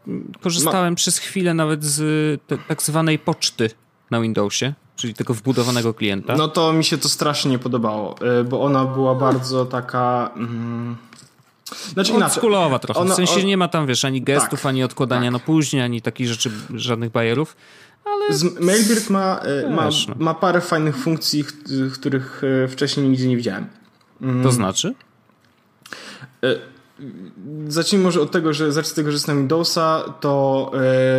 [0.41, 0.97] korzystałem no.
[0.97, 3.71] przez chwilę nawet z te, tak zwanej poczty
[4.11, 6.37] na Windowsie czyli tego wbudowanego klienta.
[6.37, 10.31] No to mi się to strasznie nie podobało, y, bo ona była bardzo taka...
[10.37, 10.97] Mm,
[11.93, 12.13] znaczy
[12.81, 15.33] trochę, ona, w sensie nie ma tam, wiesz, ani gestów, tak, ani odkładania tak.
[15.33, 17.57] na później, ani takich rzeczy, żadnych bajerów.
[18.05, 18.35] Ale...
[18.39, 20.15] Z Mailbird ma, y, ma, no.
[20.19, 21.45] ma parę fajnych funkcji,
[21.95, 23.67] których y, wcześniej nigdzie nie widziałem.
[24.23, 24.43] Mm.
[24.43, 24.95] To znaczy?
[27.69, 30.73] Zacznijmy może od tego, że z tego, że na Windowsa, to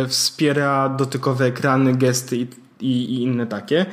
[0.08, 2.46] wspiera dotykowe ekrany, gesty i
[2.82, 3.86] i, i, inne takie.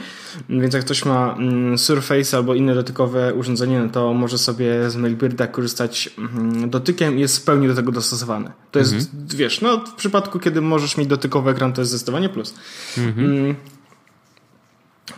[0.49, 4.95] Więc jak ktoś ma mm, Surface albo inne dotykowe urządzenie, no to może sobie z
[4.95, 8.51] Mailbirda korzystać mm, dotykiem i jest w pełni do tego dostosowany.
[8.71, 9.27] To jest, mhm.
[9.27, 12.53] wiesz, no w przypadku, kiedy możesz mieć dotykowy ekran, to jest zdecydowanie plus.
[12.97, 13.25] Mhm.
[13.25, 13.55] Mm,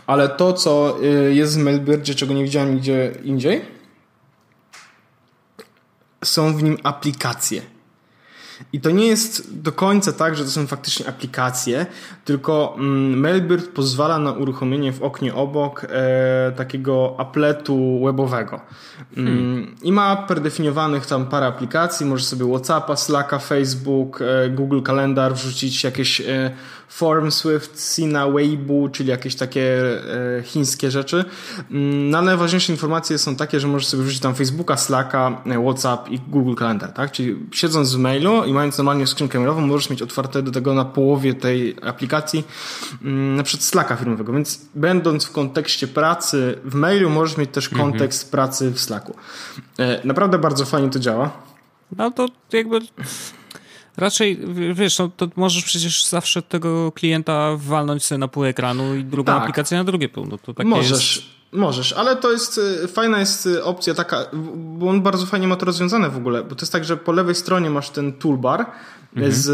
[0.06, 3.60] ale to, co y, jest w Mailbirdzie, czego nie widziałem nigdzie indziej,
[6.32, 7.62] są w nim aplikacje.
[8.72, 11.86] I to nie jest do końca tak, że to są faktycznie aplikacje,
[12.24, 18.60] tylko mm, Mailbird pozwala na uruchomienie w oknie obok e, takiego apletu webowego.
[19.16, 19.76] Mm, hmm.
[19.82, 25.84] I ma predefiniowanych tam parę aplikacji, możesz sobie Whatsappa, Slacka, Facebook, e, Google Kalendar wrzucić
[25.84, 26.50] jakieś e,
[26.92, 29.82] Form, Swift, Sina, Weibo, czyli jakieś takie
[30.38, 31.24] e, chińskie rzeczy.
[32.10, 36.18] No, najważniejsze informacje są takie, że możesz sobie wrzucić tam Facebooka, Slacka, e, Whatsapp i
[36.18, 37.12] Google Kalendar, tak?
[37.12, 40.84] Czyli siedząc w mailu i mając normalnie skrzynkę mailową, możesz mieć otwarte do tego na
[40.84, 42.44] połowie tej aplikacji
[43.02, 47.72] mm, na przykład Slacka firmowego, więc będąc w kontekście pracy w mailu, możesz mieć też
[47.72, 47.90] mhm.
[47.90, 48.30] kontekst mhm.
[48.30, 49.16] pracy w Slacku.
[49.78, 51.30] E, naprawdę bardzo fajnie to działa.
[51.96, 52.80] No to jakby
[53.96, 54.38] Raczej,
[54.74, 59.32] wiesz, no, to możesz przecież zawsze tego klienta walnąć sobie na pół ekranu i drugą
[59.32, 59.42] tak.
[59.42, 60.26] aplikację na drugie pół.
[60.26, 61.16] No, to takie możesz.
[61.16, 61.42] Jest...
[61.52, 65.56] Możesz, ale to jest, y, fajna jest y, opcja taka, bo on bardzo fajnie ma
[65.56, 68.66] to rozwiązane w ogóle, bo to jest tak, że po lewej stronie masz ten toolbar,
[69.16, 69.32] mhm.
[69.32, 69.48] z,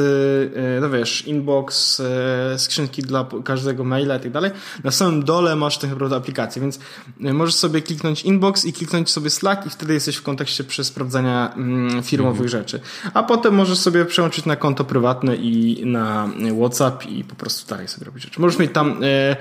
[0.57, 4.51] e, no wiesz, inbox, e, skrzynki dla każdego maila i tak dalej.
[4.85, 6.79] Na samym dole masz tak naprawdę aplikację, więc
[7.25, 11.53] e, możesz sobie kliknąć inbox i kliknąć sobie Slack i wtedy jesteś w kontekście sprawdzania
[11.57, 12.49] mm, firmowych mhm.
[12.49, 12.81] rzeczy.
[13.14, 17.88] A potem możesz sobie przełączyć na konto prywatne i na WhatsApp i po prostu dalej
[17.88, 18.40] sobie robić rzeczy.
[18.40, 19.37] Możesz mieć tam, e,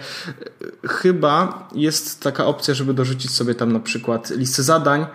[0.88, 5.06] chyba jest taka opcja, żeby dorzucić sobie tam na przykład listę zadań,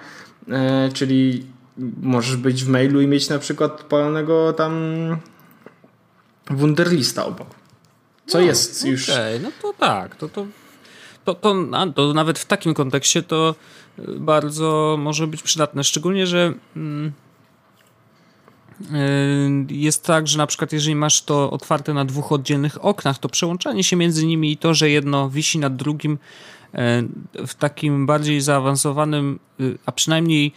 [0.48, 1.51] e, czyli
[2.02, 4.72] możesz być w mailu i mieć na przykład pełnego tam
[6.50, 7.48] Wunderlista obok.
[8.26, 9.10] Co no, jest okay, już.
[9.42, 10.46] no to tak, to, to,
[11.24, 11.54] to, to,
[11.94, 13.54] to, nawet w takim kontekście to
[13.98, 15.84] y, bardzo może być przydatne.
[15.84, 17.12] Szczególnie, że mm,
[18.80, 23.28] y, jest tak, że na przykład jeżeli masz to otwarte na dwóch oddzielnych oknach, to
[23.28, 28.40] przełączanie się między nimi i to, że jedno wisi nad drugim y, w takim bardziej
[28.40, 29.38] zaawansowanym,
[29.86, 30.52] a przynajmniej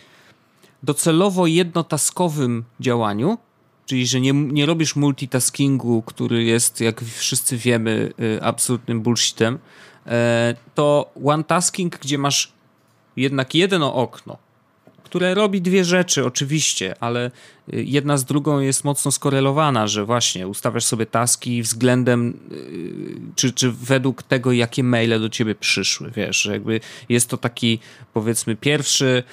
[0.86, 3.38] docelowo jednotaskowym działaniu,
[3.86, 9.60] czyli że nie, nie robisz multitaskingu, który jest, jak wszyscy wiemy, y, absolutnym bullshitem,
[10.08, 12.52] e, to one tasking, gdzie masz
[13.16, 14.38] jednak jedno okno,
[15.04, 17.32] które robi dwie rzeczy, oczywiście, ale
[17.74, 23.54] y, jedna z drugą jest mocno skorelowana, że właśnie ustawiasz sobie taski względem, y, czy,
[23.54, 27.80] czy według tego, jakie maile do ciebie przyszły, wiesz, jakby jest to taki,
[28.14, 29.24] powiedzmy, pierwszy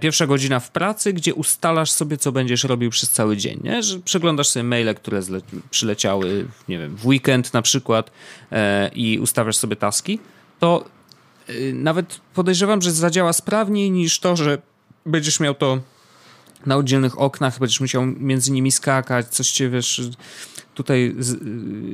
[0.00, 3.82] pierwsza godzina w pracy, gdzie ustalasz sobie, co będziesz robił przez cały dzień, nie?
[3.82, 5.20] Że przeglądasz sobie maile, które
[5.70, 8.10] przyleciały, nie wiem, w weekend na przykład
[8.52, 10.18] e, i ustawiasz sobie taski,
[10.58, 10.84] to
[11.48, 14.58] e, nawet podejrzewam, że zadziała sprawniej niż to, że
[15.06, 15.80] będziesz miał to
[16.66, 20.02] na oddzielnych oknach, będziesz musiał między nimi skakać, coś cię, wiesz,
[20.74, 21.14] tutaj,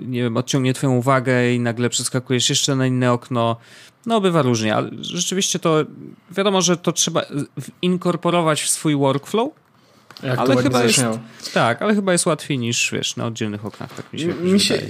[0.06, 3.56] nie wiem, odciągnie twoją uwagę i nagle przeskakujesz jeszcze na inne okno.
[4.06, 5.84] No, bywa różnie, ale rzeczywiście to
[6.30, 7.22] wiadomo, że to trzeba
[7.82, 9.52] inkorporować w swój workflow.
[10.22, 11.04] Jak ale chyba jest,
[11.54, 14.82] tak, ale chyba jest łatwiej niż wiesz, na oddzielnych oknach, tak mi się, mi się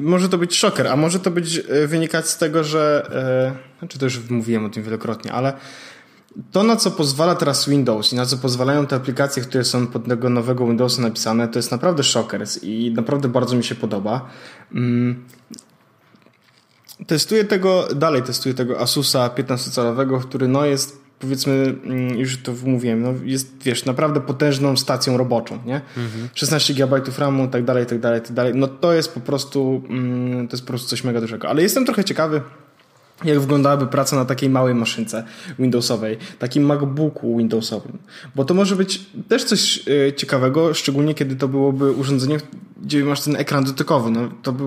[0.00, 3.10] Może to być szoker, a może to być e, wynikać z tego, że
[3.74, 5.52] e, znaczy to już mówiłem o tym wielokrotnie, ale
[6.52, 10.08] to, na co pozwala teraz Windows i na co pozwalają te aplikacje, które są pod
[10.08, 14.28] tego nowego Windowsa napisane, to jest naprawdę szokers i naprawdę bardzo mi się podoba.
[17.06, 23.02] Testuję tego, dalej testuję tego Asusa 15-calowego, który no jest powiedzmy, mm, już to mówiłem,
[23.02, 25.80] no jest, wiesz, naprawdę potężną stacją roboczą, nie?
[25.96, 26.28] Mhm.
[26.34, 28.52] 16 GB RAMu, tak dalej, tak dalej, tak dalej.
[28.54, 31.48] No to jest po prostu, mm, to jest po prostu coś mega dużego.
[31.48, 32.40] Ale jestem trochę ciekawy,
[33.24, 35.24] jak wyglądałaby praca na takiej małej maszynce
[35.58, 37.98] Windowsowej, takim MacBooku Windowsowym.
[38.34, 42.38] Bo to może być też coś e, ciekawego, szczególnie kiedy to byłoby urządzenie,
[42.82, 44.10] gdzie masz ten ekran dotykowy.
[44.10, 44.64] No, to by,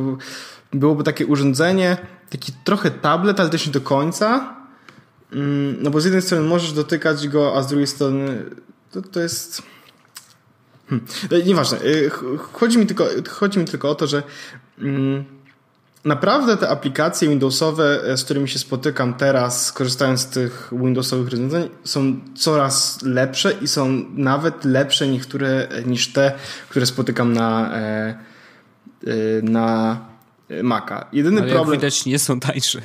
[0.74, 1.98] byłoby takie urządzenie,
[2.32, 4.56] taki trochę tablet, ale też nie do końca.
[5.34, 8.46] Mm, no bo z jednej strony możesz dotykać go, a z drugiej strony
[8.92, 9.62] to, to jest...
[10.90, 11.08] Hmm.
[11.32, 11.78] E, nieważne.
[11.78, 11.82] E,
[12.54, 14.24] chodzi mi, tylko, chodzi mi tylko o to, że...
[14.80, 15.26] Mm,
[16.06, 21.70] Naprawdę te aplikacje Windowsowe, e, z którymi się spotykam teraz, korzystając z tych Windowsowych rozwiązań,
[21.84, 26.32] są coraz lepsze i są nawet lepsze niektóre niż te,
[26.70, 27.80] które spotykam na, e,
[29.08, 29.14] e,
[29.44, 30.00] na
[30.64, 31.06] Maca.
[31.14, 31.74] Jedyny Ale problem.
[31.74, 32.82] Jak widać, nie są tańsze.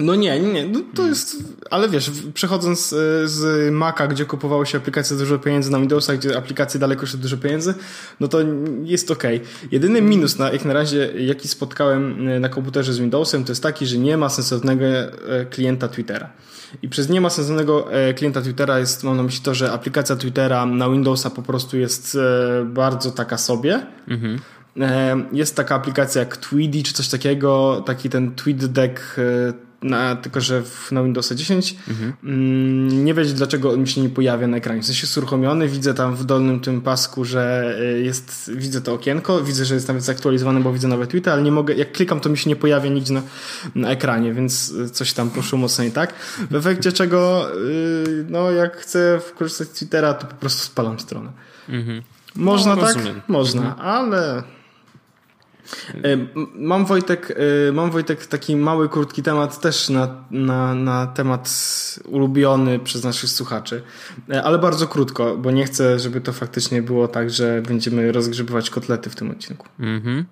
[0.00, 0.66] No nie, nie.
[0.66, 1.36] No to jest,
[1.70, 6.36] ale wiesz, przechodząc e, z Maca, gdzie kupowało się aplikacje dużo pieniędzy na Windowsa, gdzie
[6.36, 7.74] aplikacje dalej kosztują dużo pieniędzy,
[8.20, 8.38] no to
[8.82, 9.22] jest ok.
[9.70, 13.62] Jedyny minus, na, jak na razie, jaki spotkałem e, na komputerze z Windowsem, to jest
[13.62, 14.84] taki, że nie ma sensownego
[15.50, 16.30] klienta Twittera.
[16.82, 20.66] I przez nie ma sensownego klienta Twittera jest, mam na myśli to, że aplikacja Twittera
[20.66, 22.18] na Windowsa po prostu jest
[22.64, 23.86] bardzo taka sobie.
[24.08, 24.38] Mhm.
[25.32, 29.16] Jest taka aplikacja jak Tweedy czy coś takiego, taki ten TweetDeck
[29.82, 32.12] na, tylko że w, na Windowsa 10 mhm.
[32.24, 34.82] Mm, nie wiedzieć dlaczego on mi się nie pojawia na ekranie.
[34.82, 38.92] W sensie jest uruchomiony, widzę tam w dolnym tym pasku, że e, jest, widzę to
[38.94, 42.20] okienko, widzę, że jest nawet zaktualizowane, bo widzę nowe tweety, ale nie mogę, jak klikam
[42.20, 43.22] to mi się nie pojawia nigdzie na,
[43.74, 46.14] na ekranie, więc e, coś tam poszło mocno nie tak.
[46.50, 47.54] W efekcie czego e,
[48.28, 51.32] no jak chcę korzystać z Twittera, to po prostu spalam stronę.
[51.68, 52.02] Mhm.
[52.34, 52.96] Można no, tak?
[53.28, 53.80] Można, mhm.
[53.80, 54.61] ale E,
[56.54, 57.34] mam Wojtek,
[57.68, 61.50] e, mam Wojtek taki mały, krótki temat też na, na, na temat
[62.04, 63.82] ulubiony przez naszych słuchaczy,
[64.30, 68.70] e, ale bardzo krótko, bo nie chcę, żeby to faktycznie było tak, że będziemy rozgrzebywać
[68.70, 69.66] kotlety w tym odcinku.
[69.80, 70.24] Mhm.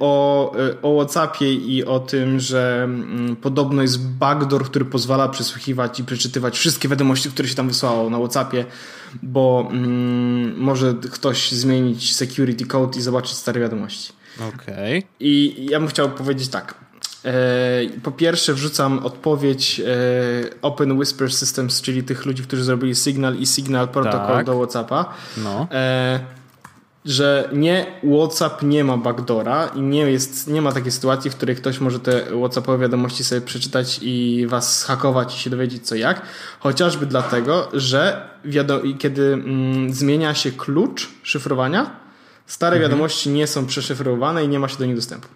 [0.00, 0.52] O,
[0.82, 6.58] o WhatsAppie i o tym, że mm, podobno jest backdoor, który pozwala przesłuchiwać i przeczytywać
[6.58, 8.64] wszystkie wiadomości, które się tam wysłało na WhatsAppie
[9.22, 14.12] bo mm, może ktoś zmienić security code i zobaczyć stare wiadomości.
[14.36, 14.98] Okej.
[14.98, 15.10] Okay.
[15.20, 16.74] I ja bym chciał powiedzieć tak.
[18.02, 19.82] po pierwsze wrzucam odpowiedź
[20.62, 24.46] Open Whisper Systems, czyli tych ludzi, którzy zrobili Signal i Signal protokół tak.
[24.46, 25.14] do WhatsAppa.
[25.36, 25.68] No
[27.04, 31.56] że nie WhatsApp nie ma backdora i nie, jest, nie ma takiej sytuacji, w której
[31.56, 36.22] ktoś może te WhatsAppowe wiadomości sobie przeczytać i was hakować i się dowiedzieć co jak.
[36.60, 38.28] Chociażby dlatego, że
[38.98, 41.90] kiedy mm, zmienia się klucz szyfrowania,
[42.46, 42.90] stare mhm.
[42.90, 45.28] wiadomości nie są przeszyfrowane i nie ma się do nich dostępu.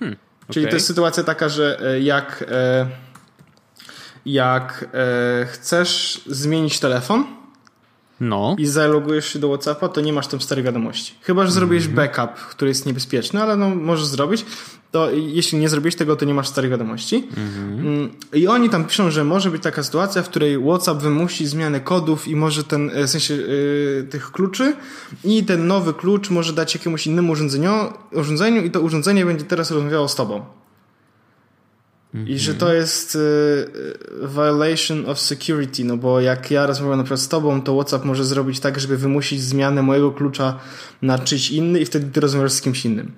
[0.00, 0.54] Hmm, okay.
[0.54, 2.86] Czyli to jest sytuacja taka, że e, jak, e,
[4.26, 7.24] jak e, chcesz zmienić telefon,
[8.20, 8.56] no.
[8.58, 11.14] i zalogujesz się do WhatsAppa, to nie masz tam starej wiadomości.
[11.20, 12.14] Chyba, że zrobisz mm -hmm.
[12.14, 14.46] backup, który jest niebezpieczny, ale no możesz zrobić.
[14.90, 17.16] To jeśli nie zrobisz tego, to nie masz starej wiadomości.
[17.16, 17.80] Mhm.
[17.80, 18.36] Mm -hmm.
[18.38, 22.28] I oni tam piszą, że może być taka sytuacja, w której WhatsApp wymusi zmianę kodów
[22.28, 24.76] i może ten, e, w sensie yy, tych kluczy
[25.24, 27.72] i ten nowy klucz może dać jakiemuś innemu urządzeniu,
[28.12, 30.44] urządzeniu i to urządzenie będzie teraz rozmawiało z tobą.
[32.26, 37.04] I że to jest y, y, violation of security, no bo jak ja rozmawiam na
[37.04, 40.58] przykład z tobą, to WhatsApp może zrobić tak, żeby wymusić zmianę mojego klucza
[41.02, 43.12] na czyjś inny i wtedy ty rozmawiasz z kimś innym.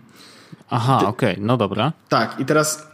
[0.71, 1.93] Aha, okej, okay, no dobra.
[2.09, 2.89] Tak, i teraz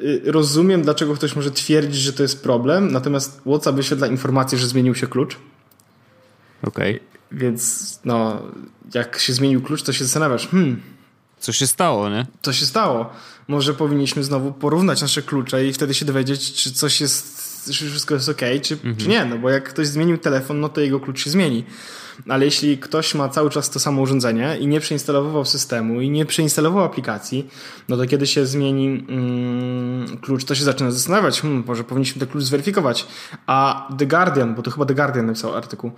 [0.00, 4.66] y, rozumiem, dlaczego ktoś może twierdzić, że to jest problem, natomiast WhatsApp wyświetla informację, że
[4.66, 5.36] zmienił się klucz.
[6.62, 6.96] Okej.
[6.96, 7.06] Okay.
[7.32, 8.42] Więc no,
[8.94, 10.82] jak się zmienił klucz, to się zastanawiasz, hmm.
[11.38, 12.26] Co się stało, nie?
[12.42, 13.10] Co się stało?
[13.48, 18.14] Może powinniśmy znowu porównać nasze klucze i wtedy się dowiedzieć, czy coś jest, czy wszystko
[18.14, 18.96] jest ok, czy, mhm.
[18.96, 19.24] czy nie.
[19.24, 21.64] No bo jak ktoś zmienił telefon, no to jego klucz się zmieni.
[22.28, 26.26] Ale jeśli ktoś ma cały czas to samo urządzenie i nie przeinstalował systemu i nie
[26.26, 27.50] przeinstalował aplikacji,
[27.88, 32.28] no to kiedy się zmieni mm, klucz, to się zaczyna zastanawiać, hmm, może powinniśmy ten
[32.28, 33.06] klucz zweryfikować.
[33.46, 35.90] A The Guardian, bo to chyba The Guardian napisał artykuł,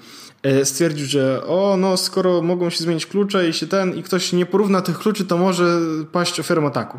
[0.43, 4.33] e, stwierdził, że o, no skoro mogą się zmienić klucze i się ten, i ktoś
[4.33, 5.81] nie porówna tych kluczy, to może
[6.13, 6.99] paść ofiarą ataku.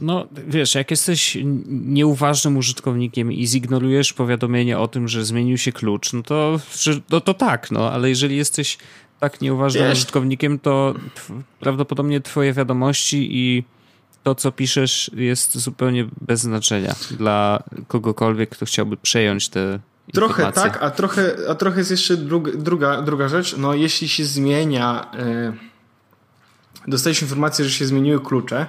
[0.00, 6.12] No, wiesz, jak jesteś nieuważnym użytkownikiem i zignorujesz powiadomienie o tym, że zmienił się klucz,
[6.12, 6.60] no to,
[7.10, 8.78] no to tak, no, ale jeżeli jesteś
[9.20, 9.98] tak nieuważnym wiesz.
[9.98, 10.94] użytkownikiem, to
[11.60, 13.64] prawdopodobnie twoje wiadomości i
[14.22, 19.78] to, co piszesz, jest zupełnie bez znaczenia dla kogokolwiek, kto chciałby przejąć te
[20.14, 20.62] Trochę informacje.
[20.62, 23.56] tak, a trochę, a trochę jest jeszcze druga, druga, druga rzecz.
[23.56, 25.52] No, jeśli się zmienia, yy,
[26.88, 28.66] dostajesz informację, że się zmieniły klucze,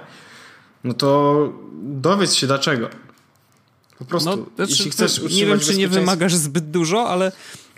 [0.84, 2.88] no to dowiedz się dlaczego.
[3.98, 7.32] Po prostu, no, znaczy, jeśli chcesz Nie wiem, czy nie wymagasz zbyt dużo, ale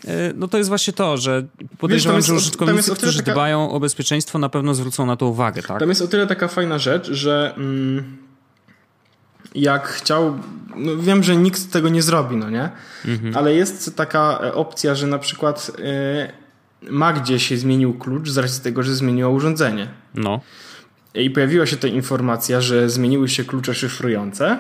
[0.05, 1.47] e, no to jest właśnie to, że
[1.79, 3.33] podejrzewam, Wiesz, że użytkownicy, którzy taka...
[3.33, 5.81] dbają o bezpieczeństwo na pewno zwrócą na to uwagę, tak?
[5.81, 8.17] Tam jest o tyle taka fajna rzecz, że mm,
[9.55, 10.39] jak chciał,
[10.77, 12.71] no wiem, że nikt tego nie zrobi, no nie?
[13.05, 13.37] Mhm.
[13.37, 16.43] Ale jest taka e, opcja, że na przykład yy,
[16.91, 19.89] Magdzie się zmienił klucz z racji tego, że zmieniło urządzenie.
[20.15, 20.41] No.
[21.15, 24.59] I pojawiła się ta informacja, że zmieniły się klucze szyfrujące.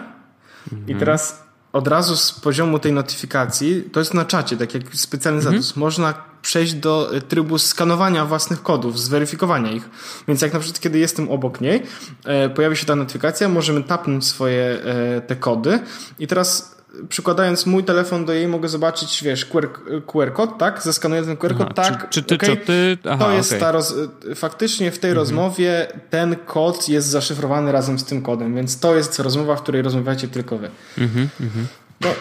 [0.72, 0.88] Mhm.
[0.88, 5.38] I teraz od razu z poziomu tej notyfikacji, to jest na czacie, tak jak specjalny
[5.38, 5.62] mhm.
[5.62, 9.90] status, można przejść do trybu skanowania własnych kodów, zweryfikowania ich.
[10.28, 11.82] Więc jak na przykład kiedy jestem obok niej,
[12.24, 15.78] e, pojawi się ta notyfikacja, możemy tapnąć swoje e, te kody
[16.18, 16.72] i teraz
[17.08, 19.68] przykładając mój telefon do jej, mogę zobaczyć, wiesz, QR,
[20.06, 20.82] QR kod, tak?
[20.82, 22.08] Zeskanuję ten QR kod, tak.
[22.10, 22.56] Czy, czy ty, okay.
[22.56, 22.98] ty?
[23.10, 23.60] Aha, to jest okay.
[23.60, 23.94] ta roz...
[24.34, 25.18] faktycznie w tej mhm.
[25.18, 29.82] rozmowie ten kod jest zaszyfrowany razem z tym kodem, więc to jest rozmowa, w której
[29.82, 30.70] rozmawiacie tylko wy.
[30.98, 31.66] Mhm, mhm.
[32.04, 32.14] No,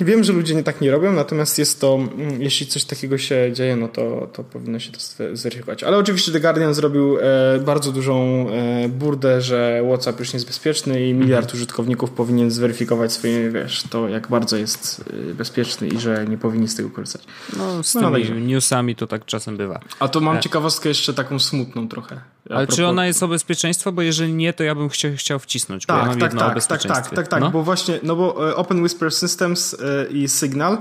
[0.00, 3.52] wiem, że ludzie nie tak nie robią, natomiast jest to, mm, jeśli coś takiego się
[3.52, 4.98] dzieje, no to, to powinno się to
[5.36, 5.82] zweryfikować.
[5.82, 10.46] Ale oczywiście The Guardian zrobił e, bardzo dużą e, burdę, że WhatsApp już nie jest
[10.46, 11.56] bezpieczny i miliard mhm.
[11.56, 16.68] użytkowników powinien zweryfikować swoje, wiesz, to jak bardzo jest e, bezpieczny i że nie powinni
[16.68, 17.22] z tego korzystać.
[17.56, 19.80] No, z no, tymi newsami to tak czasem bywa.
[19.98, 20.40] A to mam e.
[20.40, 22.20] ciekawostkę jeszcze taką smutną trochę.
[22.50, 22.76] Ale propos...
[22.76, 23.92] czy ona jest o bezpieczeństwo?
[23.92, 25.86] Bo jeżeli nie, to ja bym chciał, chciał wcisnąć.
[25.86, 27.50] Tak, ja tak, tak, tak, tak, tak, tak, no?
[27.50, 30.78] bo właśnie, no bo e, Open Whisper Systems e, i Signal,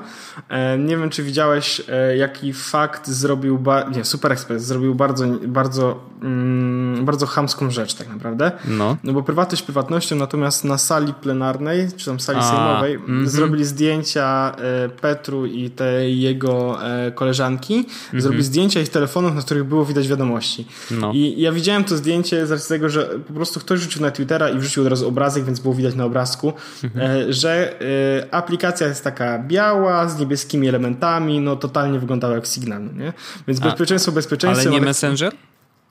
[0.49, 1.81] e, nie wiem, czy widziałeś,
[2.17, 3.63] jaki fakt zrobił,
[3.95, 8.51] nie, Super Express zrobił bardzo, bardzo, mm, bardzo chamską rzecz tak naprawdę.
[8.67, 8.97] No.
[9.03, 13.27] no bo prywatność prywatnością, natomiast na sali plenarnej, czy tam sali A, sejmowej, mm -hmm.
[13.27, 14.55] zrobili zdjęcia
[15.01, 16.77] Petru i tej jego
[17.15, 18.21] koleżanki, mm -hmm.
[18.21, 20.67] zrobili zdjęcia ich telefonów, na których było widać wiadomości.
[20.91, 21.11] No.
[21.13, 24.59] I ja widziałem to zdjęcie z tego, że po prostu ktoś rzucił na Twittera i
[24.59, 27.33] wrzucił od razu obrazek, więc było widać na obrazku, mhm.
[27.33, 33.13] że e, aplikacja jest taka biała, z niebieskimi elementami, no totalnie wyglądała jak sygnał, nie?
[33.47, 34.69] Więc bezpieczeństwo bezpieczeństwo.
[34.69, 35.33] Ale nie Messenger?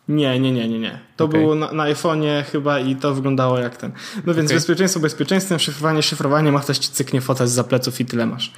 [0.08, 0.98] Nie, nie, nie, nie, nie.
[1.16, 1.40] To okay.
[1.40, 3.92] było na, na iPhone'ie chyba i to wyglądało jak ten.
[4.26, 4.56] No więc okay.
[4.56, 8.52] bezpieczeństwo bezpieczeństwem, szyfrowanie szyfrowanie, ma ktoś ci cyknie fotać za pleców i tyle masz.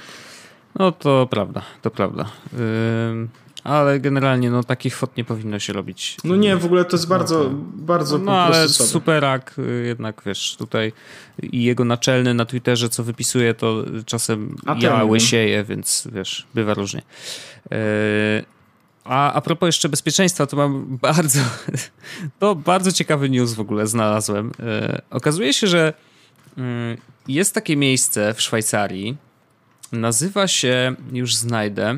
[0.75, 2.25] No to prawda, to prawda.
[2.53, 2.59] Yy,
[3.63, 6.17] ale generalnie no takich fot nie powinno się robić.
[6.23, 10.55] No nie, w ogóle to jest bardzo, no, bardzo no, ale superak y, jednak, wiesz,
[10.59, 10.93] tutaj
[11.41, 16.73] i jego naczelny na Twitterze, co wypisuje, to czasem A ja łysieję, więc wiesz, bywa
[16.73, 17.01] różnie.
[17.71, 17.77] Yy,
[19.07, 21.39] a, a propos jeszcze bezpieczeństwa, to mam bardzo,
[22.39, 24.51] to bardzo ciekawy news w ogóle znalazłem.
[24.59, 25.93] Yy, okazuje się, że
[26.57, 26.63] yy,
[27.27, 29.17] jest takie miejsce w Szwajcarii,
[29.91, 31.97] nazywa się, już znajdę,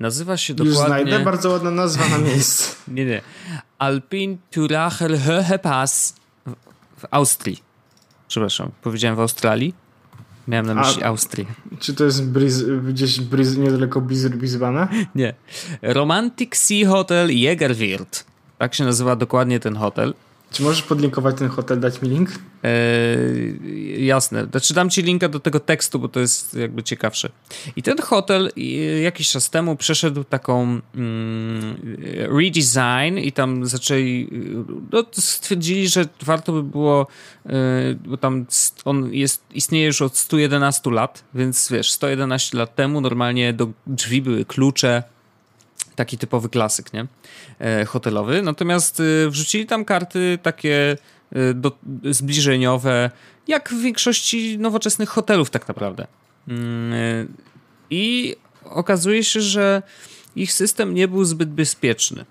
[0.00, 0.78] Nazywa się dokładnie...
[0.78, 2.74] Już znajdę, bardzo ładna nazwa na miejsce.
[2.88, 3.20] nie, nie.
[3.78, 6.14] Alpin Turacher Höhepass
[6.98, 7.62] w Austrii.
[8.28, 9.74] Przepraszam, powiedziałem w Australii?
[10.48, 11.44] Miałem na myśli A, Austrię.
[11.80, 14.88] Czy to jest Briz, gdzieś Briz, niedaleko Brisbane?
[15.14, 15.34] Nie.
[15.82, 18.24] Romantic Sea Hotel Jägerwirt.
[18.58, 20.14] Tak się nazywa dokładnie ten hotel.
[20.54, 22.30] Czy możesz podlinkować ten hotel, dać mi link?
[22.62, 24.46] Eee, jasne.
[24.50, 27.28] Znaczy dam ci linka do tego tekstu, bo to jest jakby ciekawsze.
[27.76, 28.50] I ten hotel
[29.02, 31.96] jakiś czas temu przeszedł taką mm,
[32.40, 34.28] redesign i tam zaczęli,
[34.92, 37.06] no, stwierdzili, że warto by było,
[37.46, 37.52] yy,
[38.06, 38.46] bo tam
[38.84, 44.22] on jest, istnieje już od 111 lat, więc wiesz, 111 lat temu normalnie do drzwi
[44.22, 45.02] były klucze,
[45.94, 47.06] taki typowy klasyk, nie?
[47.58, 48.42] E, hotelowy.
[48.42, 50.96] Natomiast e, wrzucili tam karty takie
[51.32, 51.72] e, do,
[52.10, 53.10] zbliżeniowe,
[53.48, 56.06] jak w większości nowoczesnych hotelów tak naprawdę.
[56.48, 57.32] Mm,
[57.90, 59.82] I okazuje się, że
[60.36, 62.24] ich system nie był zbyt bezpieczny.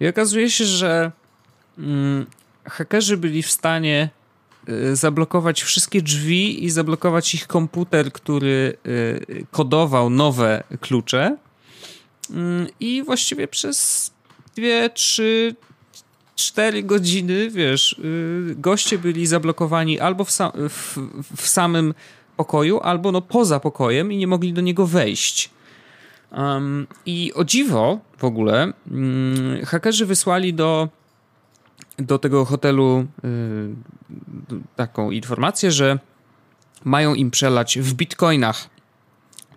[0.00, 1.12] I okazuje się, że
[1.78, 2.26] mm,
[2.64, 4.08] hakerzy byli w stanie
[4.92, 8.76] zablokować wszystkie drzwi i zablokować ich komputer, który
[9.50, 11.36] kodował nowe klucze
[12.80, 14.10] I właściwie przez
[14.56, 15.54] dwie, trzy,
[16.36, 20.98] cztery godziny, wiesz, y, goście byli zablokowani albo w, sam, w,
[21.36, 21.94] w samym
[22.36, 25.50] pokoju, albo no poza pokojem i nie mogli do niego wejść.
[26.32, 30.88] Um, I o dziwo w ogóle um, hakerzy wysłali do,
[31.98, 33.68] do tego hotelu y,
[34.76, 35.98] taką informację, że
[36.84, 38.68] mają im przelać w bitcoinach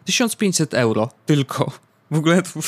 [0.05, 1.71] 1500 euro tylko
[2.13, 2.59] w ogóle to,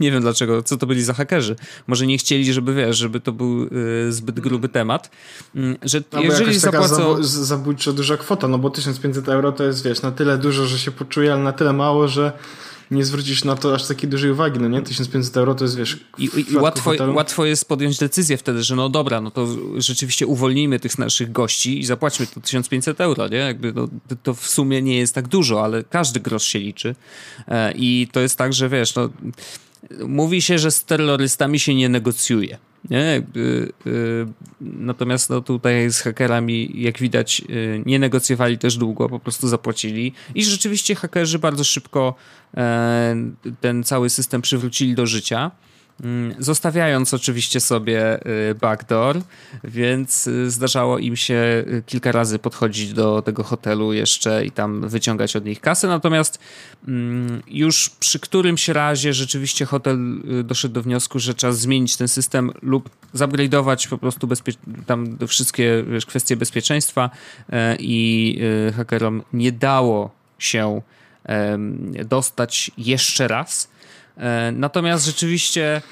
[0.00, 1.56] nie wiem dlaczego, co to byli za hakerzy.
[1.86, 5.10] Może nie chcieli, żeby wiesz, żeby to był y, zbyt gruby temat.
[5.56, 7.22] Y, że no, jeżeli zapłacą...
[7.22, 10.90] zabójczo duża kwota, no bo 1500 euro to jest, wiesz, na tyle dużo, że się
[10.90, 12.32] poczuje, ale na tyle mało, że
[12.90, 14.82] nie zwrócisz na to aż takiej dużej uwagi, no nie?
[14.82, 15.98] 1500 euro to jest, wiesz...
[16.18, 20.80] I, i łatwo, łatwo jest podjąć decyzję wtedy, że no dobra, no to rzeczywiście uwolnijmy
[20.80, 23.36] tych naszych gości i zapłaćmy to 1500 euro, nie?
[23.36, 23.88] Jakby no,
[24.22, 26.94] to w sumie nie jest tak dużo, ale każdy grosz się liczy.
[27.48, 29.08] E, I to jest tak, że wiesz, no
[30.06, 32.58] mówi się, że z terrorystami się nie negocjuje.
[32.90, 33.22] Nie?
[33.36, 33.72] Y,
[34.60, 40.12] natomiast no, tutaj z hakerami, jak widać, y, nie negocjowali też długo, po prostu zapłacili.
[40.34, 42.43] I rzeczywiście hakerzy bardzo szybko e,
[43.60, 45.50] ten cały system przywrócili do życia.
[46.02, 49.20] Mm, zostawiając oczywiście sobie y, backdoor,
[49.64, 54.88] więc y, zdarzało im się y, kilka razy podchodzić do tego hotelu jeszcze i tam
[54.88, 55.88] wyciągać od nich kasę.
[55.88, 56.38] Natomiast
[56.88, 59.98] mm, już przy którymś razie rzeczywiście hotel
[60.44, 64.28] doszedł do wniosku, że trzeba zmienić ten system lub zupgrade'ować po prostu
[64.86, 67.10] tam wszystkie wiesz, kwestie bezpieczeństwa
[67.50, 68.38] e, i
[68.76, 70.82] hakerom nie dało się
[72.04, 73.74] dostać jeszcze raz
[74.16, 75.82] E, natomiast rzeczywiście.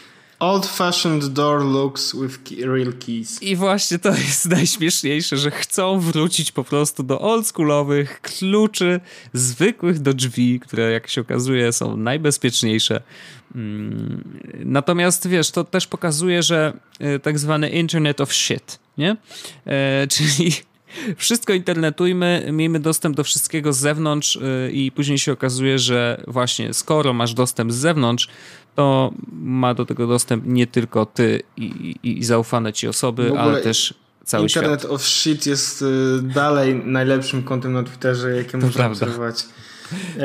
[0.40, 3.42] Old-fashioned door looks with real keys.
[3.42, 9.00] I właśnie to jest najśmieszniejsze, że chcą wrócić po prostu do oldschoolowych kluczy,
[9.32, 13.02] zwykłych do drzwi, które jak się okazuje są najbezpieczniejsze.
[13.54, 19.16] Mm, natomiast wiesz, to też pokazuje, że e, tak zwany Internet of Shit, nie?
[19.66, 20.52] E, czyli
[21.16, 26.74] wszystko internetujmy, miejmy dostęp do wszystkiego z zewnątrz y, i później się okazuje, że właśnie
[26.74, 28.28] skoro masz dostęp z zewnątrz,
[28.74, 33.60] to ma do tego dostęp nie tylko ty i, i, i zaufane ci osoby, ale
[33.60, 34.92] też cały Internet świat.
[34.92, 35.86] of Shit jest y,
[36.22, 39.06] dalej najlepszym kontem na Twitterze, jakie to można prawda.
[39.06, 39.44] obserwować.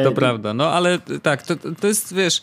[0.03, 2.41] To prawda, no ale tak, to, to jest, wiesz,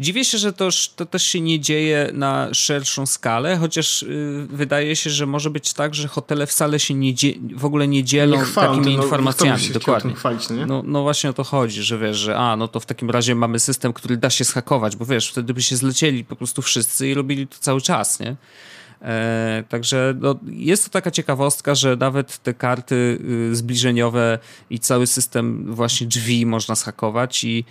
[0.00, 4.96] dziwię się, że to, to też się nie dzieje na szerszą skalę, chociaż yy, wydaje
[4.96, 7.14] się, że może być tak, że hotele wcale się nie
[7.56, 9.68] w ogóle nie dzielą nie chwalą, takimi no, informacjami.
[9.68, 10.14] Dokładnie.
[10.14, 12.86] Chwalić, no, no, no, właśnie o to chodzi, że wiesz, że a, no to w
[12.86, 16.36] takim razie mamy system, który da się schakować, bo wiesz, wtedy by się zlecieli po
[16.36, 18.36] prostu wszyscy i robili to cały czas, nie?
[19.02, 23.18] E, także no, jest to taka ciekawostka, że nawet te karty
[23.50, 24.38] y, zbliżeniowe
[24.70, 27.64] i cały system właśnie drzwi można schakować i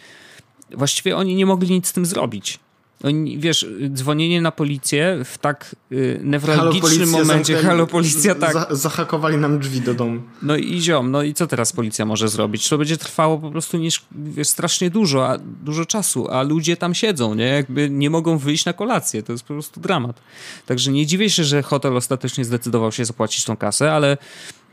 [0.72, 2.60] właściwie oni nie mogli nic z tym zrobić.
[3.04, 8.54] Oni, wiesz, dzwonienie na policję w tak y, newralgicznym momencie, halo policja, tak.
[8.54, 10.22] Za, zahakowali nam drzwi do domu.
[10.42, 12.70] No i ziom, no i co teraz policja może zrobić?
[12.70, 16.94] To będzie trwało po prostu niż, wiesz, strasznie dużo, a, dużo czasu, a ludzie tam
[16.94, 17.46] siedzą, nie?
[17.46, 20.22] Jakby nie mogą wyjść na kolację, to jest po prostu dramat.
[20.66, 24.18] Także nie dziwię się, że hotel ostatecznie zdecydował się zapłacić tą kasę, ale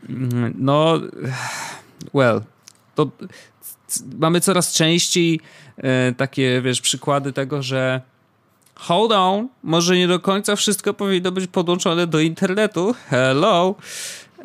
[0.09, 0.99] mm, no,
[2.13, 2.41] well,
[2.95, 3.11] to
[4.19, 5.39] mamy coraz częściej
[5.77, 8.01] e, takie, wiesz, przykłady tego, że
[8.75, 12.95] hold on, może nie do końca wszystko powinno być podłączone do internetu.
[13.09, 13.75] Hello.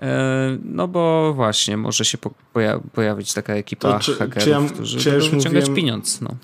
[0.03, 2.18] E, no bo właśnie, może się
[2.53, 6.20] poja pojawić taka ekipa czy, hakerów, czy ja, którzy czy ja już wyciągać mówiłem, pieniądz.
[6.20, 6.35] No.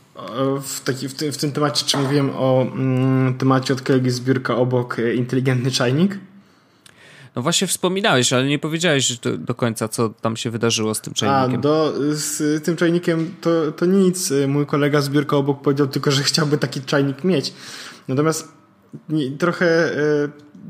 [0.61, 4.57] W, taki, w, tym, w tym temacie, czy mówiłem o mm, temacie od kolegi zbiórka
[4.57, 6.19] obok e, inteligentny czajnik?
[7.37, 11.15] No właśnie wspominałeś, ale nie powiedziałeś do, do, końca, co tam się wydarzyło z tym
[11.15, 11.61] czajnikiem.
[11.61, 14.33] A, do, z tym czajnikiem to, to nic.
[14.49, 17.53] Mój kolega zbiórka obok powiedział tylko, że chciałby taki czajnik mieć.
[18.09, 18.53] Natomiast
[19.09, 19.67] nie, trochę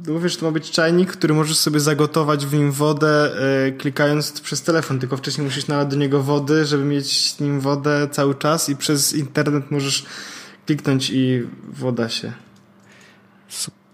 [0.07, 3.31] e, mówię, że to ma być czajnik, który możesz sobie zagotować w nim wodę
[3.67, 7.61] e, klikając przez telefon, tylko wcześniej musisz nalać do niego wody, żeby mieć z nim
[7.61, 10.07] wodę cały czas i przez internet możesz
[10.67, 12.33] kliknąć i woda się.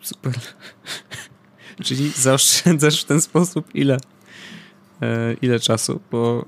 [0.03, 0.33] Super.
[1.83, 3.97] Czyli zaoszczędzasz w ten sposób ile?
[5.03, 6.01] E, ile czasu?
[6.11, 6.45] Bo,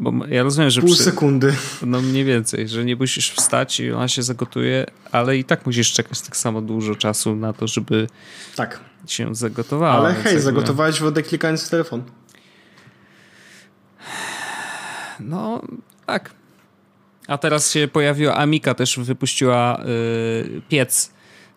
[0.00, 0.80] bo ja rozumiem, że.
[0.80, 1.54] Pół przy, sekundy.
[1.82, 5.92] No mniej więcej, że nie musisz wstać i ona się zagotuje, ale i tak musisz
[5.92, 8.06] czekać tak samo dużo czasu na to, żeby
[8.56, 8.80] tak.
[9.06, 10.06] się zagotowała.
[10.06, 12.02] Ale hej, zagotowałeś wodę klikając w telefon.
[15.20, 15.62] No,
[16.06, 16.30] tak.
[17.28, 21.12] A teraz się pojawiła Amika, też wypuściła yy, piec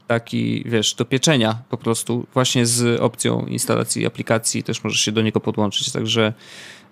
[0.07, 5.21] taki, wiesz, do pieczenia po prostu, właśnie z opcją instalacji aplikacji, też możesz się do
[5.21, 6.33] niego podłączyć, także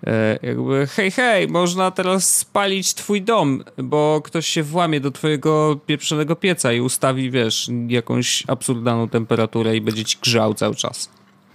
[0.06, 5.80] e, jakby hej, hej, można teraz spalić twój dom, bo ktoś się włamie do twojego
[5.86, 11.08] pieprzonego pieca i ustawi, wiesz, jakąś absurdalną temperaturę i będzie ci grzał cały czas.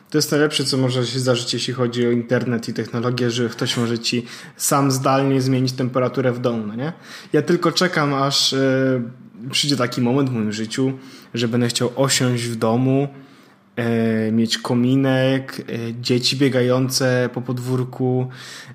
[0.10, 3.78] To jest najlepsze, co może się zdarzyć, jeśli chodzi o internet i technologię, że ktoś
[3.78, 4.26] może ci
[4.58, 6.94] sam zdalnie zmienić temperaturę w domu, no nie?
[7.34, 8.60] Ja tylko czekam, aż yy,
[9.52, 10.94] przyjdzie taki moment w moim życiu,
[11.34, 13.08] że będę chciał osiąść w domu,
[13.76, 15.64] e, mieć kominek, e,
[16.02, 18.28] dzieci biegające po podwórku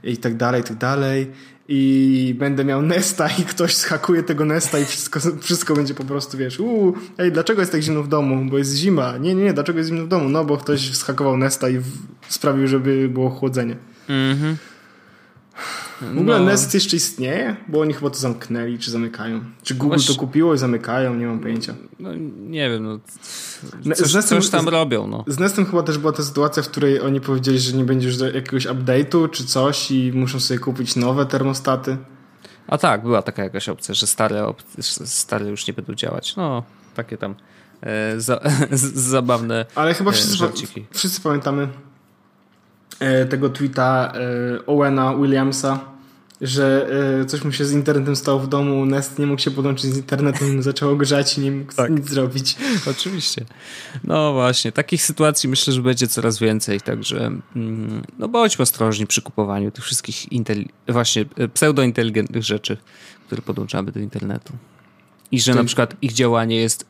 [0.04, 1.30] i tak dalej, i tak dalej.
[1.68, 6.38] I będę miał Nesta i ktoś schakuje tego Nesta i wszystko, wszystko będzie po prostu,
[6.38, 8.50] wiesz, uuu, ej, dlaczego jest tak zimno w domu?
[8.50, 9.18] Bo jest zima.
[9.18, 10.28] Nie, nie, nie, dlaczego jest zimno w domu?
[10.28, 11.86] No, bo ktoś schakował Nesta i w,
[12.28, 13.76] sprawił, żeby było chłodzenie.
[14.08, 14.56] Mhm.
[16.00, 16.44] W ogóle no.
[16.44, 17.56] Nest jeszcze istnieje?
[17.68, 19.40] Bo oni chyba to zamknęli, czy zamykają.
[19.62, 21.14] Czy Google to kupiło i zamykają?
[21.14, 21.74] Nie mam pojęcia.
[22.00, 22.98] No, nie wiem, no.
[23.94, 25.24] Coś, z Nestem, coś tam robią, no.
[25.26, 28.18] Z Nestem chyba też była ta sytuacja, w której oni powiedzieli, że nie będzie już
[28.34, 31.96] jakiegoś update'u czy coś i muszą sobie kupić nowe termostaty.
[32.66, 34.62] A tak, była taka jakaś opcja, że stare, op
[35.04, 36.36] stare już nie będą działać.
[36.36, 36.62] No,
[36.94, 37.34] takie tam
[37.80, 38.40] e, za,
[39.12, 40.50] zabawne Ale chyba wszyscy, e,
[40.90, 41.68] wszyscy pamiętamy e,
[43.30, 45.94] tego tweeta e, Owena Williamsa,
[46.40, 46.88] że
[47.22, 49.96] y, coś mu się z internetem stało w domu, Nest nie mógł się podłączyć z
[49.96, 51.90] internetem, zaczęło grzać i nie mógł tak.
[51.90, 52.56] nic zrobić.
[52.90, 53.44] Oczywiście.
[54.04, 57.26] No właśnie, takich sytuacji myślę, że będzie coraz więcej, także
[57.56, 60.26] mm, no bądźmy ostrożni przy kupowaniu tych wszystkich
[60.88, 62.76] właśnie e, pseudointeligentnych rzeczy,
[63.26, 64.52] które podłączamy do internetu.
[65.32, 66.86] I że na przykład ich działanie jest,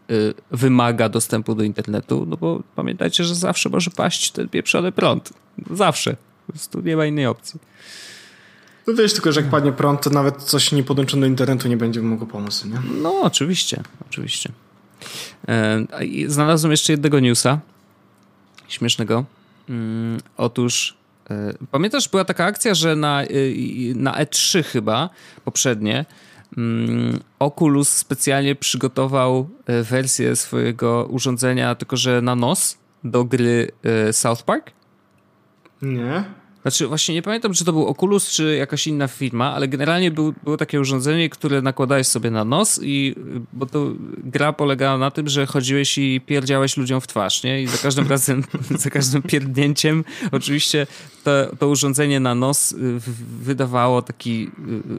[0.51, 5.33] wymaga dostępu do internetu, no bo pamiętajcie, że zawsze może paść ten pieprzony prąd.
[5.71, 6.17] Zawsze.
[6.47, 7.61] Po prostu nie ma innej opcji.
[8.87, 11.77] No wiesz, tylko że jak padnie prąd, to nawet coś nie podłączone do internetu nie
[11.77, 12.81] będzie mogło pomóc, nie?
[13.03, 14.53] No, oczywiście, oczywiście.
[15.49, 15.87] E,
[16.27, 17.61] znalazłem jeszcze jednego newsa
[18.69, 19.25] śmiesznego.
[19.69, 20.97] Mm, otóż
[21.31, 23.27] e, pamiętasz, była taka akcja, że na, e,
[23.95, 25.11] na E3 chyba,
[25.45, 26.05] poprzednie,
[26.57, 29.49] mm, Oculus specjalnie przygotował
[29.83, 33.71] wersję swojego urządzenia, tylko że na nos do gry
[34.13, 34.71] South Park?
[35.83, 36.25] Nie.
[36.65, 40.35] Znaczy, właśnie nie pamiętam, czy to był Oculus, czy jakaś inna firma, ale generalnie był,
[40.45, 43.15] było takie urządzenie, które nakładałeś sobie na nos i,
[43.53, 43.93] bo to
[44.25, 47.63] gra polegała na tym, że chodziłeś i pierdziałeś ludziom w twarz, nie?
[47.63, 50.87] I za każdym razem, za każdym pierdnięciem oczywiście
[51.25, 52.77] to, to urządzenie na nos y,
[53.41, 54.51] wydawało taki,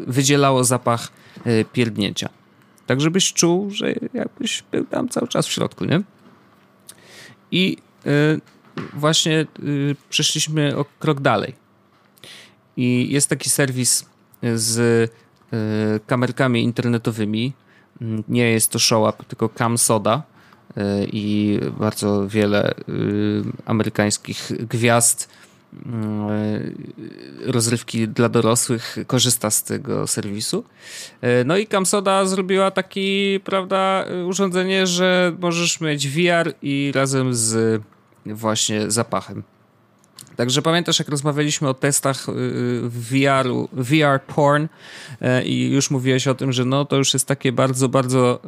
[0.07, 1.11] y, wydzielało zapach
[1.47, 2.29] y, pierdnięcia.
[2.87, 6.01] Tak, żebyś czuł, że jakbyś był tam cały czas w środku, nie?
[7.51, 7.77] I
[8.93, 11.55] właśnie y, przeszliśmy o krok dalej.
[12.77, 14.05] I jest taki serwis
[14.55, 17.53] z y, kamerkami internetowymi.
[18.27, 20.23] Nie jest to ShowUp, tylko CamSoda
[20.77, 20.81] y,
[21.13, 22.73] i bardzo wiele y,
[23.65, 25.29] amerykańskich gwiazd
[25.85, 26.75] mm,
[27.45, 30.63] rozrywki dla dorosłych korzysta z tego serwisu.
[31.45, 37.81] No i Camsoda zrobiła taki, prawda, urządzenie, że możesz mieć VR i razem z
[38.25, 39.43] właśnie zapachem.
[40.35, 42.33] Także pamiętasz, jak rozmawialiśmy o testach y,
[42.83, 44.63] VR, VR porn
[45.21, 48.39] y, i już mówiłeś o tym, że no to już jest takie bardzo, bardzo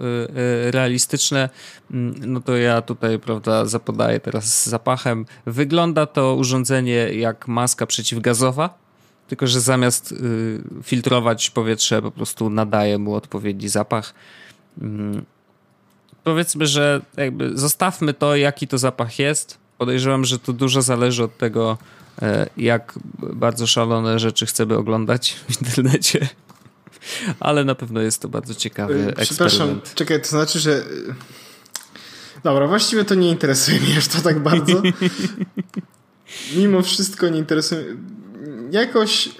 [0.67, 1.49] y, realistyczne.
[1.91, 5.25] Mm, no to ja tutaj, prawda, zapodaję teraz zapachem.
[5.45, 8.77] Wygląda to urządzenie jak maska przeciwgazowa,
[9.27, 10.15] tylko że zamiast
[10.83, 14.13] filtrować powietrze, po prostu nadaje mu odpowiedni zapach.
[14.81, 15.25] Mm.
[16.23, 21.37] Powiedzmy, że jakby zostawmy to, jaki to zapach jest podejrzewam, że to dużo zależy od
[21.37, 21.77] tego,
[22.21, 22.99] e, jak
[23.33, 26.27] bardzo szalone rzeczy chcemy oglądać w internecie.
[27.39, 29.93] Ale na pewno jest to bardzo ciekawy e, Przepraszam, eksperyment.
[29.95, 30.83] czekaj, to znaczy, że...
[32.43, 34.81] Dobra, właściwie to nie interesuje mnie aż to tak bardzo.
[36.55, 37.83] Mimo wszystko nie interesuje
[38.71, 39.31] Jakoś e,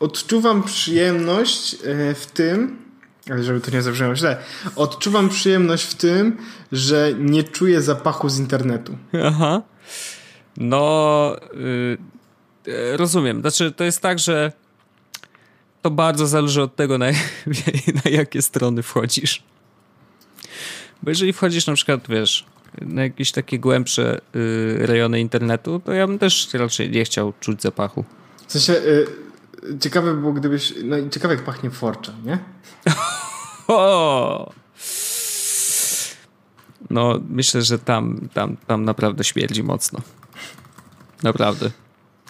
[0.00, 1.76] odczuwam przyjemność
[2.14, 2.85] w tym,
[3.30, 4.36] ale żeby to nie zabrzmiało źle,
[4.76, 6.36] odczuwam przyjemność w tym,
[6.72, 8.98] że nie czuję zapachu z internetu.
[9.24, 9.62] Aha.
[10.56, 11.36] No,
[12.66, 13.40] yy, rozumiem.
[13.40, 14.52] Znaczy, to jest tak, że
[15.82, 17.06] to bardzo zależy od tego, na,
[18.04, 19.42] na jakie strony wchodzisz.
[21.02, 22.46] Bo jeżeli wchodzisz na przykład, wiesz,
[22.80, 27.62] na jakieś takie głębsze yy, rejony internetu, to ja bym też raczej nie chciał czuć
[27.62, 28.04] zapachu.
[28.46, 30.74] W sensie, yy, ciekawe było, gdybyś.
[30.84, 32.38] No i ciekawe, jak pachnie forcza, nie?
[36.90, 40.00] No, myślę, że tam, tam, tam naprawdę śmierdzi mocno.
[41.22, 41.70] Naprawdę.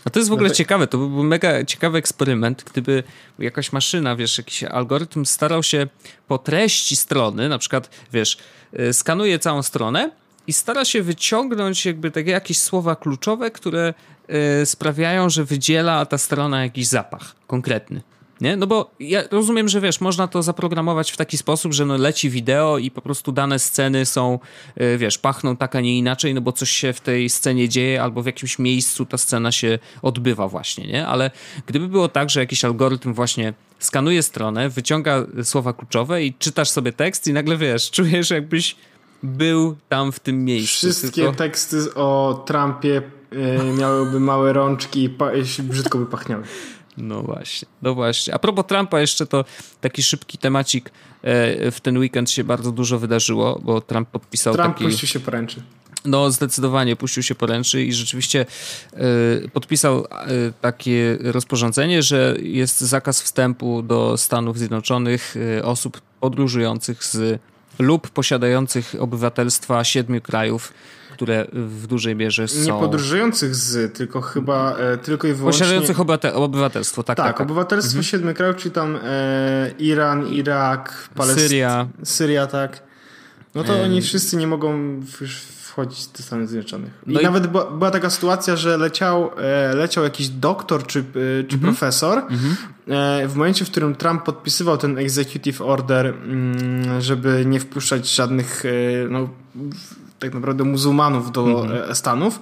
[0.05, 0.57] A to jest w ogóle no tak.
[0.57, 3.03] ciekawe, to byłby mega ciekawy eksperyment, gdyby
[3.39, 5.87] jakaś maszyna, wiesz, jakiś algorytm starał się
[6.29, 8.39] po treści strony, na przykład, wiesz,
[8.81, 10.11] y, skanuje całą stronę
[10.47, 13.95] i stara się wyciągnąć jakby takie jakieś słowa kluczowe, które
[14.63, 18.03] y, sprawiają, że wydziela ta strona jakiś zapach konkretny.
[18.41, 18.57] Nie?
[18.57, 22.31] No bo ja rozumiem, że wiesz, można to zaprogramować w taki sposób, że no leci
[22.31, 24.39] wideo i po prostu dane sceny są,
[24.81, 28.03] y, wiesz, pachną tak, a nie inaczej, no bo coś się w tej scenie dzieje
[28.03, 31.07] albo w jakimś miejscu ta scena się odbywa właśnie, nie?
[31.07, 31.31] Ale
[31.67, 36.93] gdyby było tak, że jakiś algorytm właśnie skanuje stronę, wyciąga słowa kluczowe i czytasz sobie
[36.93, 38.77] tekst i nagle, wiesz, czujesz jakbyś
[39.23, 40.87] był tam w tym miejscu.
[40.87, 41.33] Wszystkie tylko...
[41.33, 46.43] teksty o Trumpie y, miałyby małe rączki i brzydko by pachniały.
[46.99, 48.35] No właśnie, no właśnie.
[48.35, 49.45] A propos Trumpa jeszcze to
[49.81, 50.91] taki szybki temacik.
[51.23, 54.85] E, w ten weekend się bardzo dużo wydarzyło, bo Trump podpisał Trump taki...
[54.85, 55.63] puścił się poręczy.
[56.07, 58.47] No, zdecydowanie puścił się poręczy i rzeczywiście
[59.45, 60.07] y, podpisał y,
[60.61, 67.41] takie rozporządzenie, że jest zakaz wstępu do Stanów Zjednoczonych y, osób podróżujących z
[67.79, 70.73] lub posiadających obywatelstwa siedmiu krajów
[71.17, 72.61] które w dużej mierze są...
[72.61, 75.59] Nie podróżujących z, tylko chyba e, tylko i wyłącznie...
[75.59, 76.01] Posiadających
[76.35, 77.27] obywatelstwo, tak, tak.
[77.27, 78.05] Tak, obywatelstwo mhm.
[78.05, 81.49] siedmiu krajów, czyli tam e, Iran, Irak, Palestyna...
[81.49, 81.89] Syria.
[82.05, 82.83] Syria, tak.
[83.55, 85.41] No to oni wszyscy nie mogą już
[85.77, 86.93] wchodzić do Stanów Zjednoczonych.
[87.07, 90.99] I, no i nawet była, była, taka sytuacja, że leciał, e, leciał jakiś doktor czy,
[90.99, 91.03] e,
[91.45, 91.61] czy mhm.
[91.61, 92.57] profesor mhm.
[92.89, 98.63] E, w momencie, w którym Trump podpisywał ten executive order, mm, żeby nie wpuszczać żadnych
[99.11, 99.29] no,
[100.19, 101.95] tak naprawdę muzułmanów do mhm.
[101.95, 102.41] Stanów.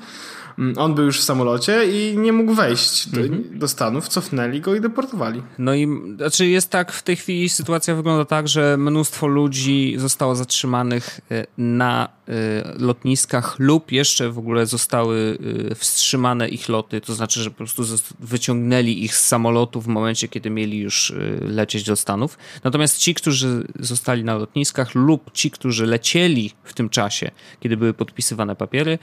[0.58, 3.58] Mm, on był już w samolocie i nie mógł wejść do, mhm.
[3.58, 5.42] do, Stanów, cofnęli go i deportowali.
[5.58, 10.34] No i znaczy jest tak, w tej chwili sytuacja wygląda tak, że mnóstwo ludzi zostało
[10.34, 12.32] zatrzymanych e, na e,
[12.78, 15.38] lotniskach lub jeszcze w ogóle zostały
[15.70, 17.82] e, wstrzymane ich loty, to znaczy, że po prostu
[18.20, 22.38] wyciągnęli ich z samolotu w momencie, kiedy mieli już lecieć do Stanów.
[22.64, 27.30] Natomiast ci, którzy zostali na lotniskach lub ci, którzy lecieli w tym czasie,
[27.60, 28.98] kiedy były podpisywane papiery,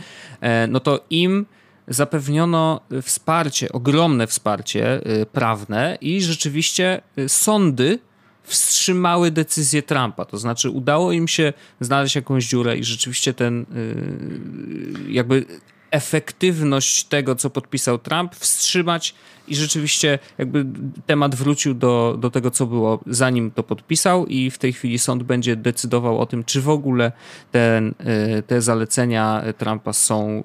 [0.68, 1.41] no to im
[1.88, 8.00] zapewniono wsparcie, ogromne wsparcie y, prawne i rzeczywiście y, sądy
[8.44, 10.26] wstrzymały decyzję Trumpa.
[10.26, 15.46] To znaczy udało im się znaleźć jakąś dziurę i rzeczywiście ten y, jakby
[15.92, 19.16] efektywność tego, co podpisał Trump, wstrzymać
[19.48, 20.66] i rzeczywiście jakby
[21.06, 25.24] temat wrócił do, do tego, co było zanim to podpisał i w tej chwili sąd
[25.24, 27.12] będzie decydował o tym, czy w ogóle
[27.52, 27.94] ten,
[28.40, 30.44] y, te zalecenia Trumpa są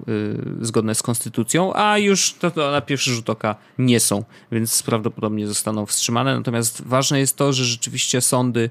[0.61, 4.83] y, zgodne z konstytucją, a już to, to na pierwszy rzut oka nie są, więc
[4.83, 6.37] prawdopodobnie zostaną wstrzymane.
[6.37, 8.69] Natomiast ważne jest to, że rzeczywiście sądy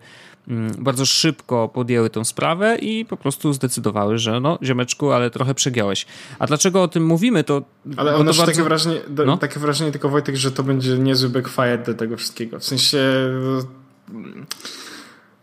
[0.49, 5.55] Mm, bardzo szybko podjęły tę sprawę i po prostu zdecydowały, że no ziomeczku, ale trochę
[5.55, 6.07] przegiąłeś.
[6.39, 7.63] A dlaczego o tym mówimy, to...
[7.97, 8.47] Ale ono bardzo...
[8.47, 9.37] takie, wrażenie, no?
[9.37, 12.61] takie wrażenie tylko Wojtek, że to będzie niezły backfire do tego wszystkiego.
[12.61, 12.99] W sensie...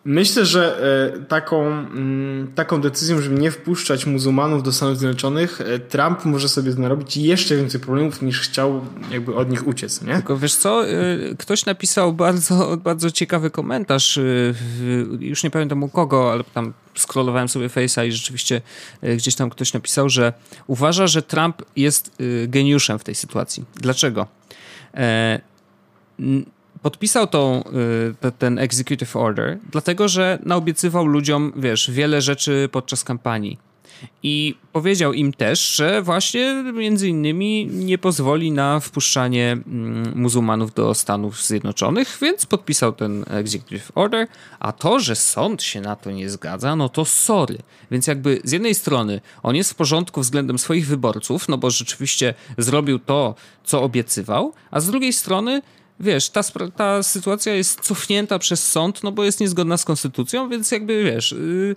[0.05, 0.79] Myślę, że
[1.15, 6.49] e, taką, mm, taką decyzją, żeby nie wpuszczać muzułmanów do Stanów Zjednoczonych, e, Trump może
[6.49, 10.13] sobie narobić jeszcze więcej problemów niż chciał jakby od nich uciec, nie?
[10.13, 10.91] Tylko wiesz co, e,
[11.39, 14.19] ktoś napisał bardzo, bardzo ciekawy komentarz,
[15.19, 18.61] już nie pamiętam u kogo, ale tam scrollowałem sobie Face'a i rzeczywiście
[19.17, 20.33] gdzieś tam ktoś napisał, że
[20.67, 22.11] uważa, że Trump jest
[22.47, 23.63] geniuszem w tej sytuacji.
[23.75, 24.27] Dlaczego?
[26.81, 27.63] Podpisał tą,
[28.25, 33.57] y, ten executive order, dlatego że naobiecywał ludziom, wiesz, wiele rzeczy podczas kampanii.
[34.23, 40.93] I powiedział im też, że właśnie między innymi nie pozwoli na wpuszczanie mm, muzułmanów do
[40.93, 44.27] Stanów Zjednoczonych, więc podpisał ten executive order,
[44.59, 47.57] a to, że sąd się na to nie zgadza, no to sorry.
[47.91, 52.33] Więc jakby z jednej strony on jest w porządku względem swoich wyborców, no bo rzeczywiście
[52.57, 55.61] zrobił to, co obiecywał, a z drugiej strony
[55.99, 56.41] wiesz, ta,
[56.75, 61.31] ta sytuacja jest cofnięta przez sąd, no bo jest niezgodna z konstytucją, więc jakby wiesz,
[61.31, 61.75] yy,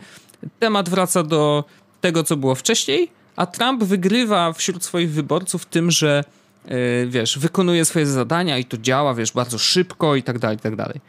[0.59, 1.65] temat wraca do
[2.07, 6.25] tego, co było wcześniej, a Trump wygrywa wśród swoich wyborców tym, że
[6.65, 6.73] yy,
[7.09, 10.77] wiesz, wykonuje swoje zadania i to działa, wiesz, bardzo szybko i tak dalej, i tak
[10.77, 11.01] dalej.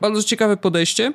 [0.00, 1.12] Bardzo ciekawe podejście,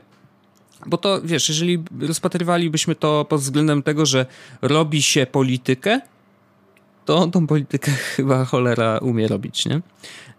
[0.86, 4.26] bo to, wiesz, jeżeli rozpatrywalibyśmy to pod względem tego, że
[4.62, 6.02] robi się politykę,
[7.06, 9.82] to tą politykę chyba cholera umie robić, nie?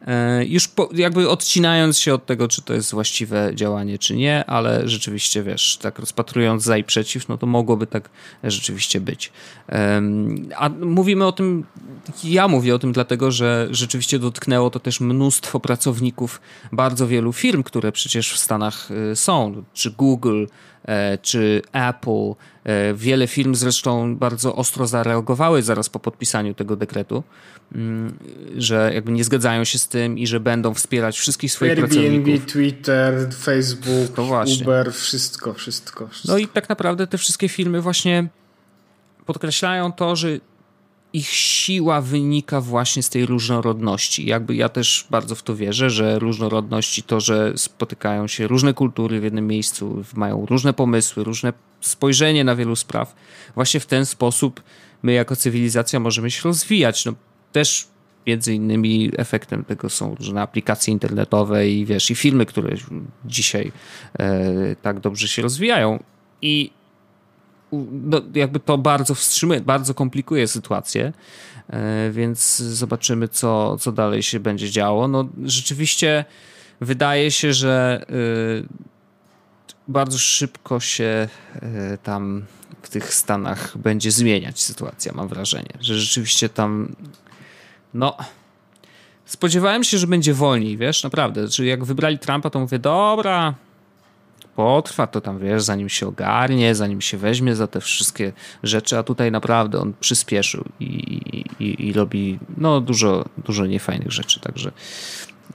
[0.07, 4.45] E, już po, jakby odcinając się od tego, czy to jest właściwe działanie, czy nie,
[4.47, 8.11] ale rzeczywiście, wiesz, tak rozpatrując za i przeciw, no to mogłoby tak
[8.45, 9.33] rzeczywiście być.
[10.57, 11.65] A mówimy o tym,
[12.25, 16.41] ja mówię o tym dlatego, że rzeczywiście dotknęło to też mnóstwo pracowników
[16.73, 20.47] bardzo wielu firm, które przecież w Stanach y, są, czy Google,
[21.22, 22.35] czy Apple.
[22.64, 27.22] E, wiele firm zresztą bardzo ostro zareagowały zaraz po podpisaniu tego dekretu.
[27.74, 28.18] Mm,
[28.57, 32.28] że jakby nie zgadzają się z tym i że będą wspierać wszystkich swoich Airbnb, pracowników.
[32.28, 34.18] Airbnb, Twitter, Facebook,
[34.62, 36.32] Uber, wszystko, wszystko, wszystko.
[36.32, 38.28] No i tak naprawdę te wszystkie filmy właśnie
[39.26, 40.28] podkreślają to, że
[41.15, 44.27] ich siła wynika właśnie z tej różnorodności.
[44.27, 48.75] Jakby ja też bardzo w to wierzę, że różnorodność i to, że spotykają się różne
[48.75, 53.15] kultury w jednym miejscu, mają różne pomysły, różne spojrzenie na wielu spraw,
[53.55, 54.62] właśnie w ten sposób
[55.03, 57.05] my jako cywilizacja możemy się rozwijać.
[57.05, 57.15] No,
[57.53, 57.87] też
[58.27, 62.77] między innymi efektem tego są różne aplikacje internetowe i wiesz, i filmy, które
[63.25, 63.73] dzisiaj
[64.19, 66.03] e, tak dobrze się rozwijają.
[66.43, 66.71] I
[67.93, 71.12] no, jakby to bardzo wstrzymuje, bardzo komplikuje sytuację,
[71.68, 75.09] e, więc zobaczymy, co, co dalej się będzie działo.
[75.09, 76.25] No, rzeczywiście
[76.81, 78.14] wydaje się, że e,
[79.89, 82.45] bardzo szybko się e, tam
[82.83, 86.97] w tych Stanach będzie zmieniać sytuacja, mam wrażenie, że rzeczywiście tam
[87.95, 88.16] no,
[89.25, 91.49] spodziewałem się, że będzie wolniej, wiesz, naprawdę.
[91.49, 93.55] Czyli jak wybrali Trumpa, to mówię, dobra,
[94.57, 98.33] potrwa to tam, wiesz, zanim się ogarnie, zanim się weźmie za te wszystkie
[98.63, 100.87] rzeczy, a tutaj naprawdę on przyspieszył i,
[101.61, 104.73] i, i robi no, dużo, dużo niefajnych rzeczy, także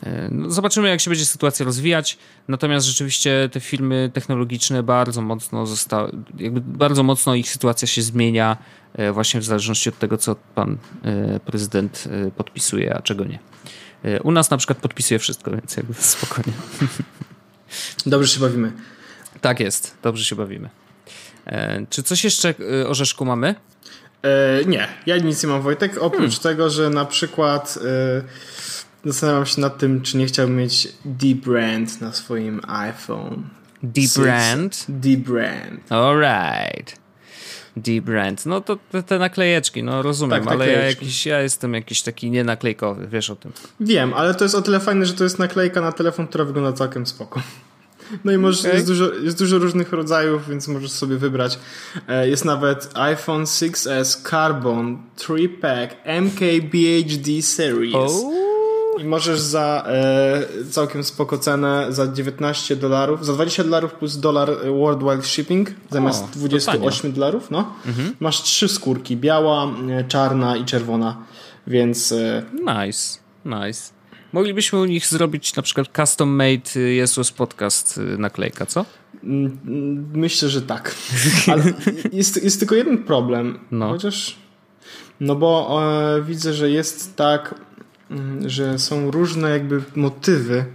[0.04, 2.18] e, no, zobaczymy, jak się będzie sytuacja rozwijać.
[2.48, 8.58] Natomiast rzeczywiście te filmy technologiczne bardzo mocno zostały, jakby bardzo mocno ich sytuacja się zmienia
[8.94, 13.40] E, właśnie w zależności od tego, co pan e, prezydent podpisuje, a czego nie.
[14.24, 16.54] U nas na przykład podpisuje wszystko, więc jakby spokojnie.
[18.06, 18.72] Dobrze się bawimy.
[19.42, 20.70] Tak jest, dobrze się bawimy.
[21.90, 22.54] Czy coś jeszcze
[22.88, 23.56] o Rzeszku mamy?
[24.24, 26.40] E, nie, ja nic nie mam Wojtek, oprócz hmm.
[26.44, 27.80] tego, że na przykład
[29.06, 33.44] e, zastanawiam się nad tym, czy nie chciałbym mieć D-Brand na swoim iPhone.
[33.84, 34.86] D-Brand?
[34.90, 35.92] D-Brand.
[35.92, 37.00] Alright.
[37.82, 38.46] D-Brand.
[38.46, 42.32] No to te, te, naklejeczki, no rozumiem, tak, ale ja, jakiś, ja jestem jakiś taki
[42.32, 43.52] nienaklejkowy, wiesz o tym.
[43.80, 46.74] Wiem, ale to jest o tyle fajne, że to jest naklejka na telefon, która wygląda
[46.74, 47.42] całkiem spoko.
[48.26, 48.74] No i możesz, okay.
[48.74, 51.60] jest, dużo, jest dużo różnych rodzajów, więc możesz sobie wybrać.
[52.08, 57.96] E, jest nawet iPhone 6s Carbon 3-pack MKBHD Series.
[57.96, 58.49] Oh.
[59.00, 64.50] I możesz za e, całkiem spoko cenę za 19 dolarów, za 20 dolarów plus dolar
[64.80, 67.74] worldwide shipping zamiast o, 28 dolarów, no.
[67.88, 68.16] Mhm.
[68.20, 71.18] Masz trzy skórki, biała, e, czarna i czerwona,
[71.68, 72.12] więc...
[72.12, 72.44] E...
[72.54, 74.00] Nice, nice.
[74.34, 78.86] Moglibyśmy u nich zrobić na przykład custom made Jesus podcast y, naklejka, co?
[79.24, 80.96] Mm, myślę, że tak.
[81.52, 81.64] Ale
[82.14, 83.60] jest, jest tylko jeden problem.
[83.72, 83.90] No.
[83.90, 84.36] Chociaż.
[85.20, 85.80] No bo
[86.18, 87.69] e, widzę, że jest tak Mm,
[88.46, 90.66] że są różne jakby motywy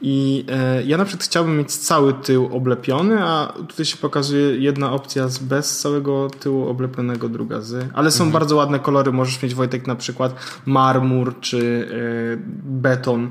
[0.00, 4.92] i e, ja na przykład chciałbym mieć cały tył oblepiony, a tutaj się pokazuje jedna
[4.92, 7.90] opcja z bez całego tyłu oblepionego, druga z.
[7.94, 8.32] Ale są mhm.
[8.32, 9.12] bardzo ładne kolory.
[9.12, 13.30] Możesz mieć Wojtek na przykład marmur czy e, beton.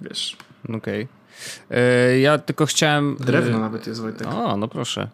[0.00, 0.36] Wiesz.
[0.64, 0.76] Okej.
[0.78, 1.08] Okay.
[1.70, 3.16] E, ja tylko chciałem...
[3.20, 4.28] Drewno e, nawet jest, Wojtek.
[4.28, 5.08] O, no proszę.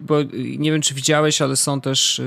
[0.00, 0.16] Bo
[0.58, 2.22] nie wiem, czy widziałeś, ale są też...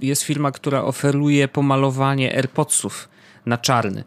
[0.00, 3.08] Jest firma, która oferuje pomalowanie AirPodsów
[3.46, 4.04] na czarny.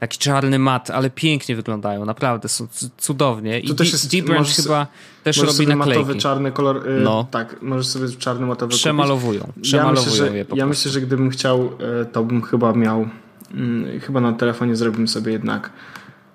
[0.00, 2.66] Taki czarny mat, ale pięknie wyglądają, naprawdę, są
[2.96, 3.60] cudownie.
[3.60, 4.86] I też jest, Deep Branch chyba
[5.22, 6.00] też robi sobie naklejki.
[6.00, 7.26] matowy czarny kolor, no.
[7.30, 11.00] tak, możesz sobie czarny matowy Przemalowują, przemalowują ja myślę, że, je po Ja myślę, że
[11.00, 11.70] gdybym chciał,
[12.12, 13.08] to bym chyba miał,
[13.52, 15.70] hmm, chyba na telefonie zrobimy sobie jednak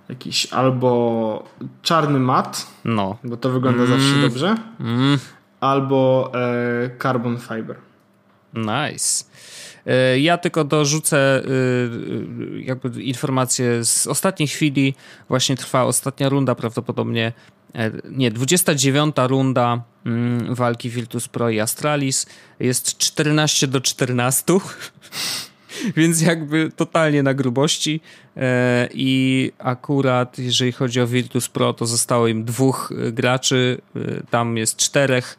[0.10, 1.44] jakiś albo
[1.82, 3.18] czarny mat, no.
[3.24, 4.00] bo to wygląda mm.
[4.00, 5.20] zawsze dobrze, mm.
[5.60, 7.76] albo e, carbon fiber.
[8.54, 9.26] Nice.
[9.86, 14.96] E, ja tylko dorzucę e, e, jakby informację z ostatniej chwili.
[15.28, 17.34] Właśnie trwa ostatnia runda prawdopodobnie.
[18.12, 22.26] Nie, 29 runda mm, walki Virtus Pro i Astralis.
[22.60, 24.54] Jest 14 do 14.
[25.98, 28.02] Więc jakby totalnie na grubości.
[28.94, 33.82] I akurat jeżeli chodzi o Virtus Pro, to zostało im dwóch graczy.
[34.30, 35.38] Tam jest czterech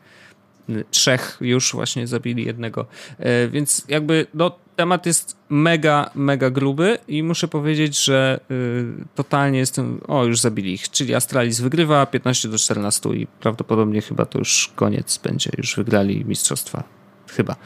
[0.90, 2.86] trzech już właśnie zabili jednego.
[3.18, 9.58] E, więc jakby no, temat jest mega, mega gruby i muszę powiedzieć, że y, totalnie
[9.58, 10.00] jestem.
[10.08, 10.90] O, już zabili ich.
[10.90, 15.50] Czyli Astralis wygrywa 15 do 14 i prawdopodobnie chyba to już koniec będzie.
[15.58, 16.84] Już wygrali mistrzostwa.
[17.28, 17.56] Chyba.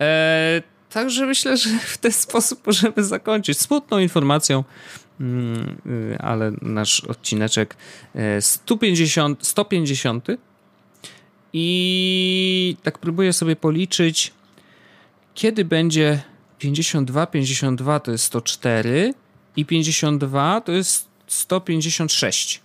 [0.00, 3.58] E, także myślę, że w ten sposób możemy zakończyć.
[3.58, 4.64] Smutną informacją.
[5.20, 7.76] Mm, y, ale nasz odcineczek
[8.40, 10.26] 150, 150
[11.56, 14.32] i tak próbuję sobie policzyć,
[15.34, 16.22] kiedy będzie
[16.58, 19.14] 52, 52 to jest 104
[19.56, 22.60] i 52 to jest 156.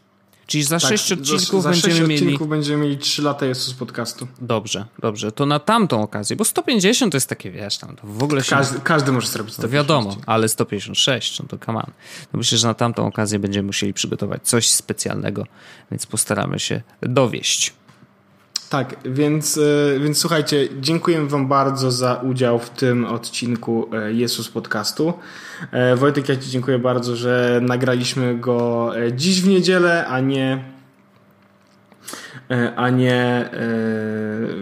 [0.48, 2.26] Czyli za tak, 6 odcinków za, za będziemy 6 mieli.
[2.26, 4.28] odcinków będziemy mieli 3 lata Jezus podcastu.
[4.42, 5.32] Dobrze, dobrze.
[5.32, 8.50] To na tamtą okazję, bo 150 to jest takie, wiesz, tam to w ogóle się.
[8.50, 9.70] Każdy, każdy może zrobić to.
[9.70, 11.92] Wiadomo, ale 156, no to come on.
[12.34, 15.46] No myślę, że na tamtą okazję będziemy musieli przygotować coś specjalnego,
[15.92, 17.74] więc postaramy się dowieść.
[18.70, 24.50] Tak, więc, e, więc słuchajcie, dziękuję Wam bardzo za udział w tym odcinku e, Jezus
[24.50, 25.14] Podcastu.
[25.72, 30.64] E, Wojtek, ja Ci dziękuję bardzo, że nagraliśmy go dziś w niedzielę, a nie
[32.76, 33.50] a nie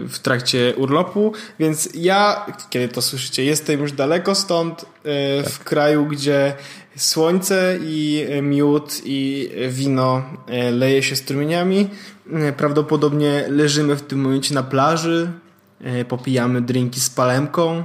[0.08, 4.84] w trakcie urlopu, więc ja, kiedy to słyszycie, jestem już daleko stąd,
[5.44, 6.54] w kraju, gdzie
[6.96, 10.22] słońce i miód i wino
[10.72, 11.88] leje się strumieniami,
[12.56, 15.32] prawdopodobnie leżymy w tym momencie na plaży,
[15.80, 17.84] e, popijamy drinki z palemką,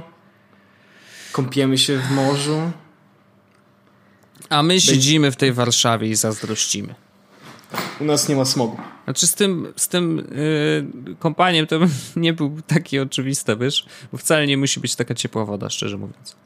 [1.32, 2.70] kąpiemy się w morzu.
[4.48, 6.94] A my siedzimy w tej Warszawie i zazdrościmy.
[8.00, 8.76] U nas nie ma smogu.
[9.04, 10.16] Znaczy z tym, z tym
[11.06, 11.80] yy, kompaniem to
[12.16, 13.86] nie był taki oczywisty, wiesz?
[14.12, 16.36] Bo wcale nie musi być taka ciepła woda, szczerze mówiąc.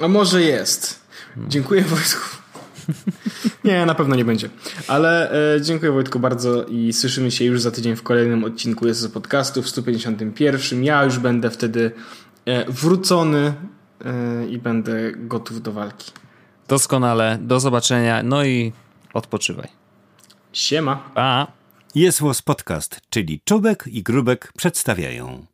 [0.00, 1.00] A może jest.
[1.48, 2.36] Dziękuję Wojsku.
[3.64, 4.50] Nie, na pewno nie będzie.
[4.88, 9.12] Ale e, dziękuję Wojtku bardzo i słyszymy się już za tydzień w kolejnym odcinku jest
[9.12, 10.84] podcastu w 151.
[10.84, 11.90] Ja już będę wtedy
[12.44, 13.54] e, wrócony
[14.04, 16.12] e, i będę gotów do walki.
[16.68, 17.38] Doskonale.
[17.40, 18.22] Do zobaczenia.
[18.22, 18.72] No i
[19.14, 19.68] odpoczywaj.
[20.52, 20.96] Siema.
[21.14, 21.46] Pa.
[21.94, 25.46] Jest Podcast, czyli Czubek i Grubek przedstawiają.